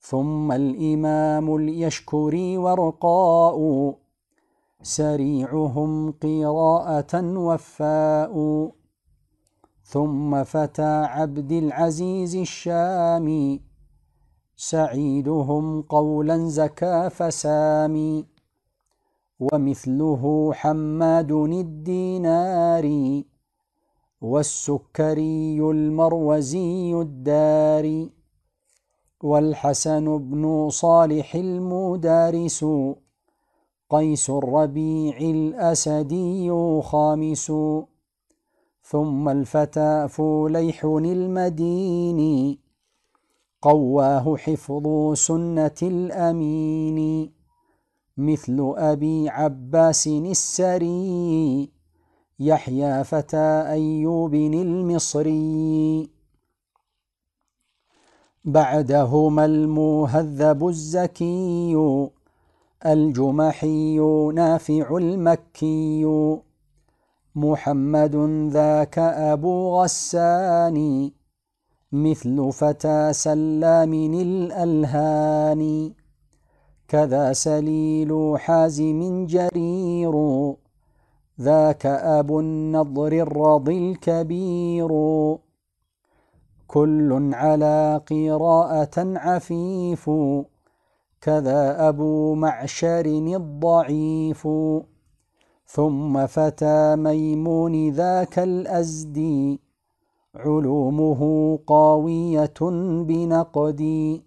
ثم 0.00 0.52
الإمام 0.52 1.56
اليشكري 1.56 2.58
ورقاء. 2.58 3.94
سريعهم 4.82 6.12
قراءة 6.12 7.38
وفاء 7.38 8.34
ثم 9.84 10.44
فتى 10.44 11.04
عبد 11.04 11.52
العزيز 11.52 12.36
الشامي. 12.36 13.60
سعيدهم 14.56 15.82
قولا 15.82 16.48
زكى 16.48 17.10
فسامي. 17.10 18.26
ومثله 19.40 20.52
حماد 20.52 21.32
الديناري. 21.32 23.26
والسكري 24.20 25.60
المروزي 25.60 26.94
الداري. 26.94 28.12
والحسن 29.22 30.18
بن 30.18 30.68
صالح 30.70 31.34
المدارس. 31.34 32.64
قيس 33.94 34.30
الربيع 34.30 35.16
الأسدي 35.18 36.50
خامس. 36.82 37.52
ثم 38.82 39.28
الفتى 39.28 40.08
فوليح 40.08 40.84
المديني 40.84 42.58
قواه 43.62 44.36
حفظ 44.36 45.12
سنة 45.14 45.70
الأمين. 45.82 47.30
مثل 48.16 48.74
أبي 48.76 49.28
عباس 49.28 50.06
السري. 50.06 51.70
يحيى 52.40 53.04
فتى 53.04 53.64
أيوب 53.68 54.34
المصري. 54.34 56.10
بعدهما 58.44 59.44
المهذب 59.44 60.68
الزكي. 60.68 62.10
الجمحي 62.86 63.98
نافع 64.34 64.96
المكي. 64.96 66.06
محمد 67.34 68.16
ذاك 68.50 68.98
أبو 68.98 69.82
غسان 69.82 71.10
مثل 71.92 72.52
فتى 72.52 73.12
سلام 73.12 73.94
الألهان. 73.94 75.92
كذا 76.88 77.32
سليل 77.32 78.34
حازم 78.38 79.26
جرير 79.26 80.14
ذاك 81.40 81.86
أبو 81.86 82.40
النضر 82.40 83.12
الرضي 83.12 83.78
الكبير. 83.78 84.88
كل 86.66 87.30
على 87.34 88.00
قراءة 88.10 88.96
عفيف. 88.98 90.10
كذا 91.24 91.88
أبو 91.88 92.34
معشر 92.34 93.06
الضعيف. 93.06 94.48
ثم 95.66 96.26
فتى 96.26 96.96
ميمون 96.96 97.90
ذاك 97.90 98.38
الأزدي 98.38 99.60
علومه 100.34 101.58
قاوية 101.66 102.60
بنقدي 103.08 104.22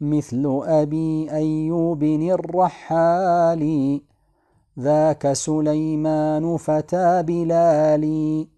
مثل 0.00 0.60
أبي 0.64 1.30
أيوب 1.30 2.02
الرحال. 2.02 3.62
ذاك 4.78 5.32
سليمان 5.32 6.56
فتى 6.56 7.22
بلالي 7.22 8.48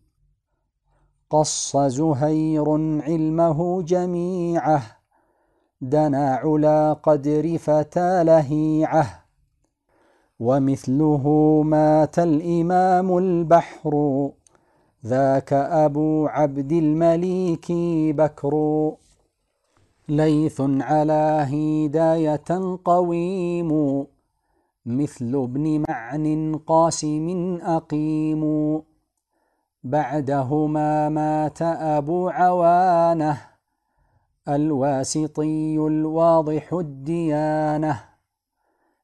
قص 1.30 1.76
زهير 1.76 2.70
علمه 3.02 3.82
جميعه. 3.82 4.99
دنا 5.82 6.34
علا 6.34 6.92
قدر 6.92 7.58
فتى 7.58 8.24
لهيعه 8.24 9.24
ومثله 10.40 11.24
مات 11.64 12.18
الإمام 12.18 13.18
البحر 13.18 13.92
ذاك 15.06 15.52
أبو 15.52 16.26
عبد 16.26 16.72
المليك 16.72 17.72
بكر. 18.16 18.54
ليث 20.08 20.60
على 20.60 21.46
هداية 21.52 22.78
قويم 22.84 24.04
مثل 24.86 25.32
ابن 25.34 25.84
معن 25.88 26.56
قاسم 26.66 27.58
أقيم. 27.62 28.42
بعدهما 29.84 31.08
مات 31.08 31.62
أبو 31.62 32.28
عوانة 32.28 33.49
الواسطي 34.48 35.76
الواضح 35.76 36.72
الديانة 36.72 38.04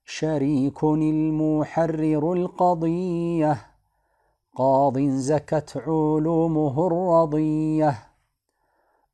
شريك 0.05 0.84
المحرر 0.84 2.32
القضية 2.32 3.59
قاض 4.55 4.99
زكت 4.99 5.82
علومه 5.87 6.87
الرضية 6.87 7.99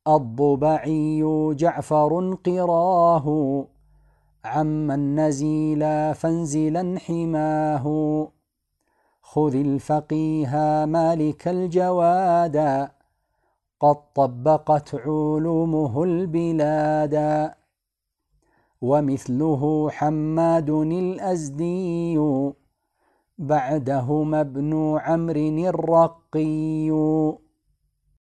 الضبعي 0.07 1.23
جعفر 1.55 2.37
قراه 2.45 3.67
عمن 4.45 5.15
نزيلا 5.19 6.13
فانزلا 6.13 6.99
حماه 6.99 8.27
خذ 9.21 9.55
الفقيه 9.55 10.85
مالك 10.85 11.47
الجوادا 11.47 12.91
قد 13.83 13.99
طبقت 14.15 14.95
علومه 14.95 16.03
البلادا 16.03 17.55
ومثله 18.81 19.89
حماد 19.89 20.69
الأزدي 20.69 22.19
بعدهما 23.37 24.41
ابن 24.41 24.97
عمرو 24.99 25.57
الرقي. 25.73 26.89